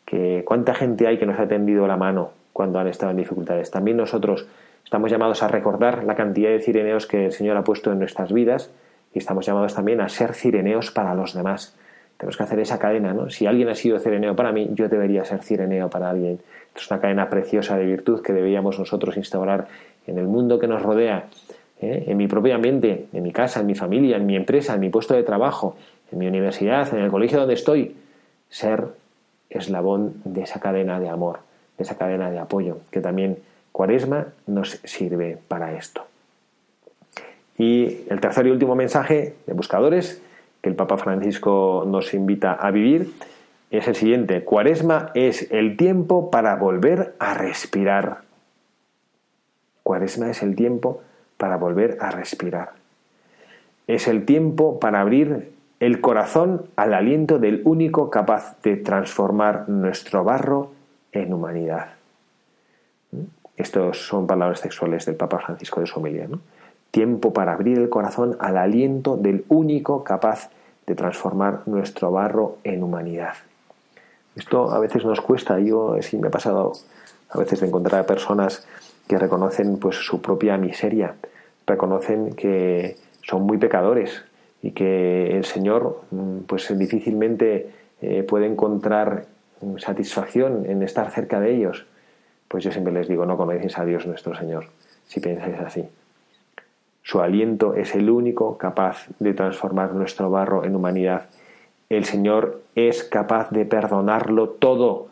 que 0.05 0.43
cuánta 0.45 0.73
gente 0.73 1.05
hay 1.05 1.17
que 1.17 1.25
nos 1.25 1.37
ha 1.37 1.47
tendido 1.47 1.85
la 1.85 1.97
mano 1.97 2.31
cuando 2.53 2.79
han 2.79 2.87
estado 2.87 3.11
en 3.11 3.17
dificultades. 3.17 3.71
También 3.71 3.97
nosotros 3.97 4.47
Estamos 4.87 5.11
llamados 5.11 5.43
a 5.43 5.49
recordar 5.49 6.05
la 6.05 6.15
cantidad 6.15 6.49
de 6.49 6.61
cireneos 6.61 7.07
que 7.07 7.25
el 7.25 7.33
Señor 7.33 7.57
ha 7.57 7.63
puesto 7.65 7.91
en 7.91 7.99
nuestras 7.99 8.31
vidas 8.31 8.71
y 9.13 9.19
estamos 9.19 9.45
llamados 9.45 9.75
también 9.75 9.99
a 9.99 10.07
ser 10.07 10.33
cireneos 10.33 10.91
para 10.91 11.13
los 11.13 11.33
demás. 11.33 11.75
Tenemos 12.15 12.37
que 12.37 12.43
hacer 12.43 12.61
esa 12.61 12.79
cadena, 12.79 13.13
¿no? 13.13 13.29
Si 13.29 13.45
alguien 13.45 13.67
ha 13.67 13.75
sido 13.75 13.99
cireneo 13.99 14.37
para 14.37 14.53
mí, 14.53 14.69
yo 14.75 14.87
debería 14.87 15.25
ser 15.25 15.43
cireneo 15.43 15.89
para 15.89 16.09
alguien. 16.09 16.39
es 16.73 16.89
una 16.89 17.01
cadena 17.01 17.29
preciosa 17.29 17.77
de 17.77 17.83
virtud 17.83 18.21
que 18.21 18.31
deberíamos 18.31 18.79
nosotros 18.79 19.17
instaurar 19.17 19.67
en 20.07 20.19
el 20.19 20.27
mundo 20.27 20.57
que 20.57 20.67
nos 20.67 20.81
rodea, 20.81 21.25
¿eh? 21.81 22.05
en 22.07 22.17
mi 22.17 22.27
propio 22.27 22.55
ambiente, 22.55 23.07
en 23.13 23.23
mi 23.23 23.31
casa, 23.31 23.59
en 23.59 23.67
mi 23.67 23.75
familia, 23.75 24.17
en 24.17 24.25
mi 24.25 24.35
empresa, 24.35 24.73
en 24.73 24.79
mi 24.79 24.89
puesto 24.89 25.13
de 25.13 25.23
trabajo, 25.23 25.75
en 26.11 26.19
mi 26.19 26.27
universidad, 26.27 26.93
en 26.93 27.01
el 27.01 27.11
colegio 27.11 27.39
donde 27.39 27.53
estoy. 27.53 27.95
Ser 28.49 28.85
eslabón 29.49 30.21
de 30.25 30.41
esa 30.41 30.59
cadena 30.59 30.99
de 30.99 31.09
amor, 31.09 31.39
de 31.77 31.83
esa 31.83 31.97
cadena 31.97 32.29
de 32.31 32.39
apoyo, 32.39 32.79
que 32.91 33.01
también 33.01 33.37
Cuaresma 33.71 34.27
nos 34.47 34.79
sirve 34.83 35.37
para 35.47 35.77
esto. 35.77 36.05
Y 37.57 38.05
el 38.09 38.19
tercer 38.19 38.47
y 38.47 38.51
último 38.51 38.75
mensaje 38.75 39.35
de 39.45 39.53
buscadores 39.53 40.21
que 40.61 40.69
el 40.69 40.75
Papa 40.75 40.97
Francisco 40.97 41.85
nos 41.87 42.13
invita 42.13 42.53
a 42.53 42.71
vivir 42.71 43.13
es 43.71 43.87
el 43.87 43.95
siguiente. 43.95 44.43
Cuaresma 44.43 45.11
es 45.13 45.51
el 45.51 45.77
tiempo 45.77 46.31
para 46.31 46.55
volver 46.55 47.15
a 47.19 47.33
respirar. 47.33 48.21
Cuaresma 49.83 50.29
es 50.29 50.43
el 50.43 50.55
tiempo 50.55 51.01
para 51.37 51.57
volver 51.57 51.97
a 52.01 52.11
respirar. 52.11 52.73
Es 53.87 54.07
el 54.07 54.25
tiempo 54.25 54.79
para 54.79 55.01
abrir 55.01 55.53
el 55.79 56.01
corazón 56.01 56.65
al 56.75 56.93
aliento 56.93 57.39
del 57.39 57.61
único 57.63 58.09
capaz 58.09 58.59
de 58.63 58.75
transformar 58.77 59.69
nuestro 59.69 60.23
barro 60.23 60.71
en 61.11 61.33
humanidad. 61.33 61.89
Estos 63.55 64.05
son 64.07 64.27
palabras 64.27 64.59
sexuales 64.59 65.05
del 65.05 65.15
Papa 65.15 65.39
Francisco 65.39 65.79
de 65.79 65.87
su 65.87 65.99
homilía. 65.99 66.27
Tiempo 66.91 67.33
para 67.33 67.53
abrir 67.53 67.77
el 67.77 67.89
corazón 67.89 68.37
al 68.39 68.57
aliento 68.57 69.17
del 69.17 69.45
único 69.49 70.03
capaz 70.03 70.49
de 70.85 70.95
transformar 70.95 71.63
nuestro 71.65 72.11
barro 72.11 72.57
en 72.63 72.83
humanidad. 72.83 73.33
Esto 74.35 74.71
a 74.71 74.79
veces 74.79 75.03
nos 75.03 75.21
cuesta. 75.21 75.59
Yo 75.59 75.97
sí 76.01 76.17
me 76.17 76.27
ha 76.27 76.31
pasado 76.31 76.73
a 77.29 77.37
veces 77.37 77.59
de 77.59 77.67
encontrar 77.67 78.01
a 78.01 78.05
personas 78.05 78.67
que 79.07 79.17
reconocen 79.17 79.77
pues 79.77 79.95
su 79.95 80.21
propia 80.21 80.57
miseria, 80.57 81.15
reconocen 81.65 82.33
que 82.33 82.95
son 83.21 83.43
muy 83.43 83.57
pecadores 83.57 84.23
y 84.61 84.71
que 84.71 85.35
el 85.35 85.45
Señor 85.45 86.01
mm, 86.11 86.39
pues 86.47 86.77
difícilmente 86.77 87.69
eh, 88.01 88.23
puede 88.23 88.45
encontrar 88.45 89.25
satisfacción 89.77 90.65
en 90.65 90.83
estar 90.83 91.09
cerca 91.11 91.39
de 91.39 91.55
ellos 91.55 91.85
pues 92.47 92.63
yo 92.63 92.71
siempre 92.71 92.93
les 92.93 93.07
digo, 93.07 93.25
no 93.25 93.37
conocéis 93.37 93.77
a 93.77 93.85
Dios 93.85 94.05
nuestro 94.05 94.35
Señor, 94.35 94.67
si 95.05 95.19
pensáis 95.19 95.59
así. 95.59 95.85
Su 97.03 97.21
aliento 97.21 97.73
es 97.73 97.95
el 97.95 98.09
único 98.09 98.57
capaz 98.57 99.07
de 99.19 99.33
transformar 99.33 99.93
nuestro 99.93 100.29
barro 100.29 100.63
en 100.65 100.75
humanidad. 100.75 101.27
El 101.89 102.05
Señor 102.05 102.61
es 102.75 103.03
capaz 103.03 103.49
de 103.49 103.65
perdonarlo 103.65 104.49
todo, 104.49 105.07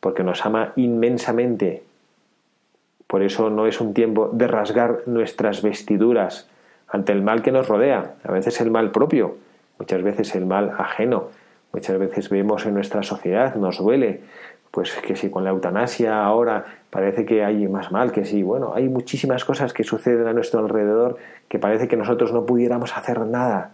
porque 0.00 0.22
nos 0.22 0.44
ama 0.46 0.72
inmensamente. 0.76 1.82
Por 3.10 3.24
eso 3.24 3.50
no 3.50 3.66
es 3.66 3.80
un 3.80 3.92
tiempo 3.92 4.30
de 4.32 4.46
rasgar 4.46 5.00
nuestras 5.06 5.62
vestiduras 5.62 6.48
ante 6.86 7.10
el 7.10 7.22
mal 7.22 7.42
que 7.42 7.50
nos 7.50 7.66
rodea, 7.66 8.14
a 8.22 8.30
veces 8.30 8.60
el 8.60 8.70
mal 8.70 8.92
propio, 8.92 9.34
muchas 9.80 10.00
veces 10.04 10.36
el 10.36 10.46
mal 10.46 10.76
ajeno, 10.78 11.24
muchas 11.72 11.98
veces 11.98 12.30
vemos 12.30 12.66
en 12.66 12.74
nuestra 12.74 13.02
sociedad, 13.02 13.56
nos 13.56 13.78
duele, 13.78 14.20
pues 14.70 14.94
que 15.04 15.16
si 15.16 15.28
con 15.28 15.42
la 15.42 15.50
eutanasia 15.50 16.24
ahora 16.24 16.64
parece 16.88 17.26
que 17.26 17.44
hay 17.44 17.66
más 17.66 17.90
mal, 17.90 18.12
que 18.12 18.24
sí, 18.24 18.44
bueno, 18.44 18.74
hay 18.76 18.88
muchísimas 18.88 19.44
cosas 19.44 19.72
que 19.72 19.82
suceden 19.82 20.28
a 20.28 20.32
nuestro 20.32 20.60
alrededor 20.60 21.16
que 21.48 21.58
parece 21.58 21.88
que 21.88 21.96
nosotros 21.96 22.32
no 22.32 22.46
pudiéramos 22.46 22.96
hacer 22.96 23.18
nada. 23.26 23.72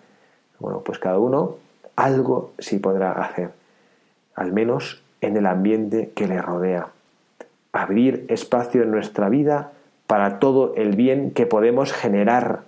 Bueno, 0.61 0.81
pues 0.81 0.99
cada 0.99 1.19
uno 1.19 1.57
algo 1.95 2.53
sí 2.59 2.79
podrá 2.79 3.13
hacer, 3.13 3.51
al 4.35 4.55
menos 4.55 5.03
en 5.21 5.37
el 5.37 5.45
ambiente 5.45 6.13
que 6.15 6.27
le 6.27 6.41
rodea. 6.41 6.96
Abrir 7.77 8.25
espacio 8.29 8.85
en 8.85 8.91
nuestra 8.91 9.29
vida 9.29 9.73
para 10.07 10.39
todo 10.39 10.73
el 10.77 10.97
bien 10.97 11.31
que 11.33 11.45
podemos 11.45 11.93
generar, 11.93 12.63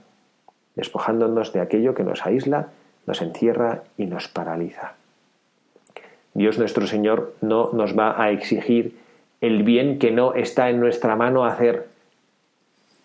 despojándonos 0.77 1.55
de 1.55 1.61
aquello 1.61 1.95
que 1.95 2.05
nos 2.05 2.27
aísla, 2.27 2.69
nos 3.07 3.23
encierra 3.23 3.85
y 3.97 4.05
nos 4.05 4.29
paraliza. 4.29 4.93
Dios 6.35 6.59
nuestro 6.59 6.87
Señor 6.87 7.35
no 7.41 7.71
nos 7.73 7.99
va 7.99 8.23
a 8.23 8.31
exigir 8.33 8.99
el 9.41 9.63
bien 9.63 9.99
que 9.99 10.11
no 10.11 10.35
está 10.35 10.69
en 10.69 10.79
nuestra 10.79 11.17
mano 11.17 11.47
hacer, 11.47 11.89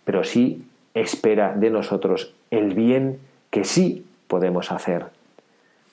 pero 0.04 0.26
sí 0.26 0.68
espera 0.94 1.54
de 1.56 1.70
nosotros 1.70 2.36
el 2.52 2.74
bien 2.74 3.20
que 3.50 3.64
sí 3.64 4.06
podemos 4.28 4.74
hacer. 4.74 5.06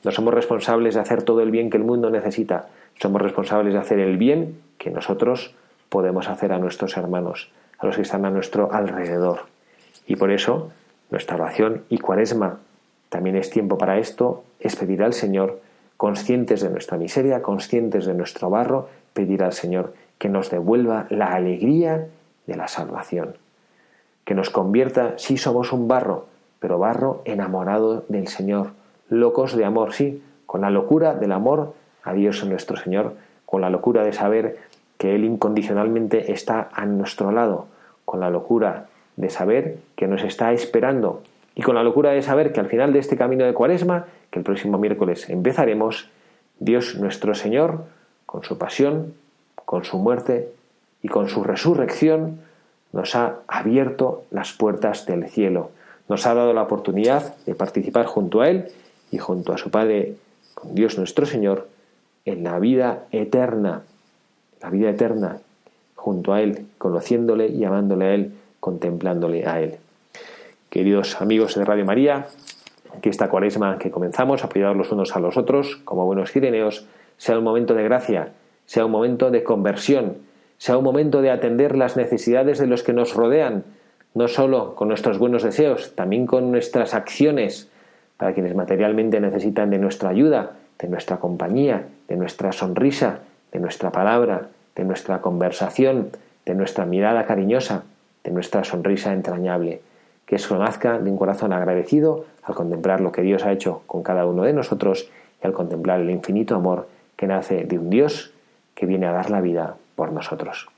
No 0.02 0.10
somos 0.10 0.34
responsables 0.34 0.94
de 0.94 1.00
hacer 1.02 1.22
todo 1.22 1.40
el 1.40 1.52
bien 1.52 1.70
que 1.70 1.76
el 1.76 1.84
mundo 1.84 2.10
necesita, 2.10 2.68
somos 3.00 3.22
responsables 3.22 3.74
de 3.74 3.78
hacer 3.78 4.00
el 4.00 4.16
bien 4.16 4.60
que 4.76 4.90
nosotros 4.90 5.54
podemos 5.90 6.28
hacer 6.28 6.52
a 6.52 6.58
nuestros 6.58 6.96
hermanos, 6.96 7.52
a 7.78 7.86
los 7.86 7.96
que 7.96 8.02
están 8.02 8.24
a 8.24 8.30
nuestro 8.30 8.72
alrededor. 8.72 9.40
Y 10.06 10.16
por 10.16 10.30
eso 10.30 10.70
nuestra 11.10 11.36
oración 11.36 11.84
y 11.90 11.98
cuaresma 11.98 12.60
también 13.10 13.36
es 13.36 13.50
tiempo 13.50 13.76
para 13.76 13.98
esto, 13.98 14.44
es 14.60 14.76
pedir 14.76 15.02
al 15.02 15.12
Señor, 15.12 15.60
conscientes 15.96 16.62
de 16.62 16.70
nuestra 16.70 16.96
miseria, 16.96 17.42
conscientes 17.42 18.06
de 18.06 18.14
nuestro 18.14 18.48
barro, 18.48 18.88
pedir 19.12 19.42
al 19.42 19.52
Señor 19.52 19.92
que 20.18 20.28
nos 20.28 20.50
devuelva 20.50 21.06
la 21.10 21.26
alegría 21.34 22.06
de 22.46 22.56
la 22.56 22.68
salvación, 22.68 23.36
que 24.24 24.34
nos 24.34 24.48
convierta, 24.50 25.18
si 25.18 25.36
somos 25.36 25.72
un 25.72 25.88
barro, 25.88 26.26
pero 26.60 26.78
barro 26.78 27.22
enamorado 27.24 28.04
del 28.08 28.28
Señor, 28.28 28.70
locos 29.08 29.56
de 29.56 29.64
amor, 29.64 29.92
sí, 29.92 30.22
con 30.46 30.60
la 30.60 30.70
locura 30.70 31.14
del 31.14 31.32
amor 31.32 31.74
a 32.04 32.12
Dios 32.12 32.44
nuestro 32.44 32.76
Señor, 32.76 33.14
con 33.44 33.60
la 33.60 33.70
locura 33.70 34.04
de 34.04 34.12
saber 34.12 34.58
que 35.00 35.14
Él 35.14 35.24
incondicionalmente 35.24 36.30
está 36.30 36.68
a 36.74 36.84
nuestro 36.84 37.32
lado, 37.32 37.68
con 38.04 38.20
la 38.20 38.28
locura 38.28 38.88
de 39.16 39.30
saber 39.30 39.78
que 39.96 40.06
nos 40.06 40.22
está 40.22 40.52
esperando 40.52 41.22
y 41.54 41.62
con 41.62 41.74
la 41.74 41.82
locura 41.82 42.10
de 42.10 42.20
saber 42.20 42.52
que 42.52 42.60
al 42.60 42.66
final 42.66 42.92
de 42.92 42.98
este 42.98 43.16
camino 43.16 43.46
de 43.46 43.54
cuaresma, 43.54 44.04
que 44.30 44.40
el 44.40 44.44
próximo 44.44 44.76
miércoles 44.76 45.30
empezaremos, 45.30 46.10
Dios 46.58 46.96
nuestro 46.96 47.34
Señor, 47.34 47.84
con 48.26 48.44
su 48.44 48.58
pasión, 48.58 49.14
con 49.54 49.84
su 49.84 49.96
muerte 49.96 50.52
y 51.02 51.08
con 51.08 51.30
su 51.30 51.44
resurrección, 51.44 52.40
nos 52.92 53.14
ha 53.14 53.36
abierto 53.48 54.24
las 54.30 54.52
puertas 54.52 55.06
del 55.06 55.30
cielo, 55.30 55.70
nos 56.10 56.26
ha 56.26 56.34
dado 56.34 56.52
la 56.52 56.64
oportunidad 56.64 57.38
de 57.46 57.54
participar 57.54 58.04
junto 58.04 58.42
a 58.42 58.50
Él 58.50 58.66
y 59.10 59.16
junto 59.16 59.54
a 59.54 59.56
su 59.56 59.70
Padre, 59.70 60.16
con 60.52 60.74
Dios 60.74 60.98
nuestro 60.98 61.24
Señor, 61.24 61.68
en 62.26 62.44
la 62.44 62.58
vida 62.58 63.04
eterna, 63.12 63.84
la 64.60 64.70
vida 64.70 64.90
eterna, 64.90 65.38
junto 65.94 66.32
a 66.32 66.40
Él, 66.42 66.66
conociéndole 66.78 67.48
y 67.48 67.64
amándole 67.64 68.04
a 68.04 68.14
Él, 68.14 68.32
contemplándole 68.60 69.46
a 69.46 69.60
Él. 69.60 69.76
Queridos 70.68 71.20
amigos 71.20 71.54
de 71.54 71.64
Radio 71.64 71.84
María, 71.84 72.26
que 73.00 73.08
esta 73.08 73.28
cuaresma 73.28 73.78
que 73.78 73.90
comenzamos, 73.90 74.44
apoyados 74.44 74.76
los 74.76 74.92
unos 74.92 75.16
a 75.16 75.20
los 75.20 75.36
otros, 75.36 75.76
como 75.84 76.06
buenos 76.06 76.30
cireneos, 76.30 76.86
sea 77.16 77.38
un 77.38 77.44
momento 77.44 77.74
de 77.74 77.84
gracia, 77.84 78.32
sea 78.66 78.84
un 78.84 78.92
momento 78.92 79.30
de 79.30 79.42
conversión, 79.42 80.18
sea 80.58 80.76
un 80.76 80.84
momento 80.84 81.22
de 81.22 81.30
atender 81.30 81.76
las 81.76 81.96
necesidades 81.96 82.58
de 82.58 82.66
los 82.66 82.82
que 82.82 82.92
nos 82.92 83.14
rodean, 83.14 83.64
no 84.14 84.28
solo 84.28 84.74
con 84.74 84.88
nuestros 84.88 85.18
buenos 85.18 85.42
deseos, 85.42 85.94
también 85.94 86.26
con 86.26 86.50
nuestras 86.50 86.94
acciones, 86.94 87.68
para 88.16 88.34
quienes 88.34 88.54
materialmente 88.54 89.20
necesitan 89.20 89.70
de 89.70 89.78
nuestra 89.78 90.10
ayuda, 90.10 90.52
de 90.78 90.88
nuestra 90.88 91.18
compañía, 91.18 91.86
de 92.08 92.16
nuestra 92.16 92.52
sonrisa, 92.52 93.20
de 93.52 93.60
nuestra 93.60 93.90
palabra, 93.90 94.48
de 94.76 94.84
nuestra 94.84 95.20
conversación, 95.20 96.10
de 96.46 96.54
nuestra 96.54 96.86
mirada 96.86 97.26
cariñosa, 97.26 97.84
de 98.24 98.30
nuestra 98.30 98.64
sonrisa 98.64 99.12
entrañable. 99.12 99.80
Que 100.26 100.36
eso 100.36 100.58
nazca 100.58 100.98
de 100.98 101.10
un 101.10 101.16
corazón 101.16 101.52
agradecido 101.52 102.24
al 102.42 102.54
contemplar 102.54 103.00
lo 103.00 103.12
que 103.12 103.22
Dios 103.22 103.44
ha 103.44 103.52
hecho 103.52 103.82
con 103.86 104.02
cada 104.02 104.26
uno 104.26 104.44
de 104.44 104.52
nosotros 104.52 105.10
y 105.42 105.46
al 105.46 105.52
contemplar 105.52 106.00
el 106.00 106.10
infinito 106.10 106.54
amor 106.54 106.88
que 107.16 107.26
nace 107.26 107.64
de 107.64 107.78
un 107.78 107.90
Dios 107.90 108.32
que 108.74 108.86
viene 108.86 109.06
a 109.06 109.12
dar 109.12 109.30
la 109.30 109.40
vida 109.40 109.76
por 109.94 110.12
nosotros. 110.12 110.68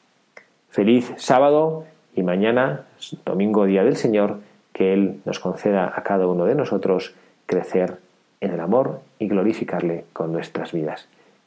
Feliz 0.70 1.12
sábado 1.16 1.84
y 2.14 2.22
mañana, 2.22 2.86
domingo, 3.24 3.64
día 3.66 3.84
del 3.84 3.96
Señor, 3.96 4.38
que 4.72 4.92
Él 4.94 5.20
nos 5.24 5.38
conceda 5.38 5.92
a 5.94 6.02
cada 6.02 6.26
uno 6.26 6.46
de 6.46 6.54
nosotros 6.54 7.14
crecer 7.46 7.98
en 8.40 8.52
el 8.52 8.60
amor 8.60 9.00
y 9.18 9.28
glorificarle 9.28 10.04
con 10.12 10.32
nuestras 10.32 10.72
vidas. 10.72 11.08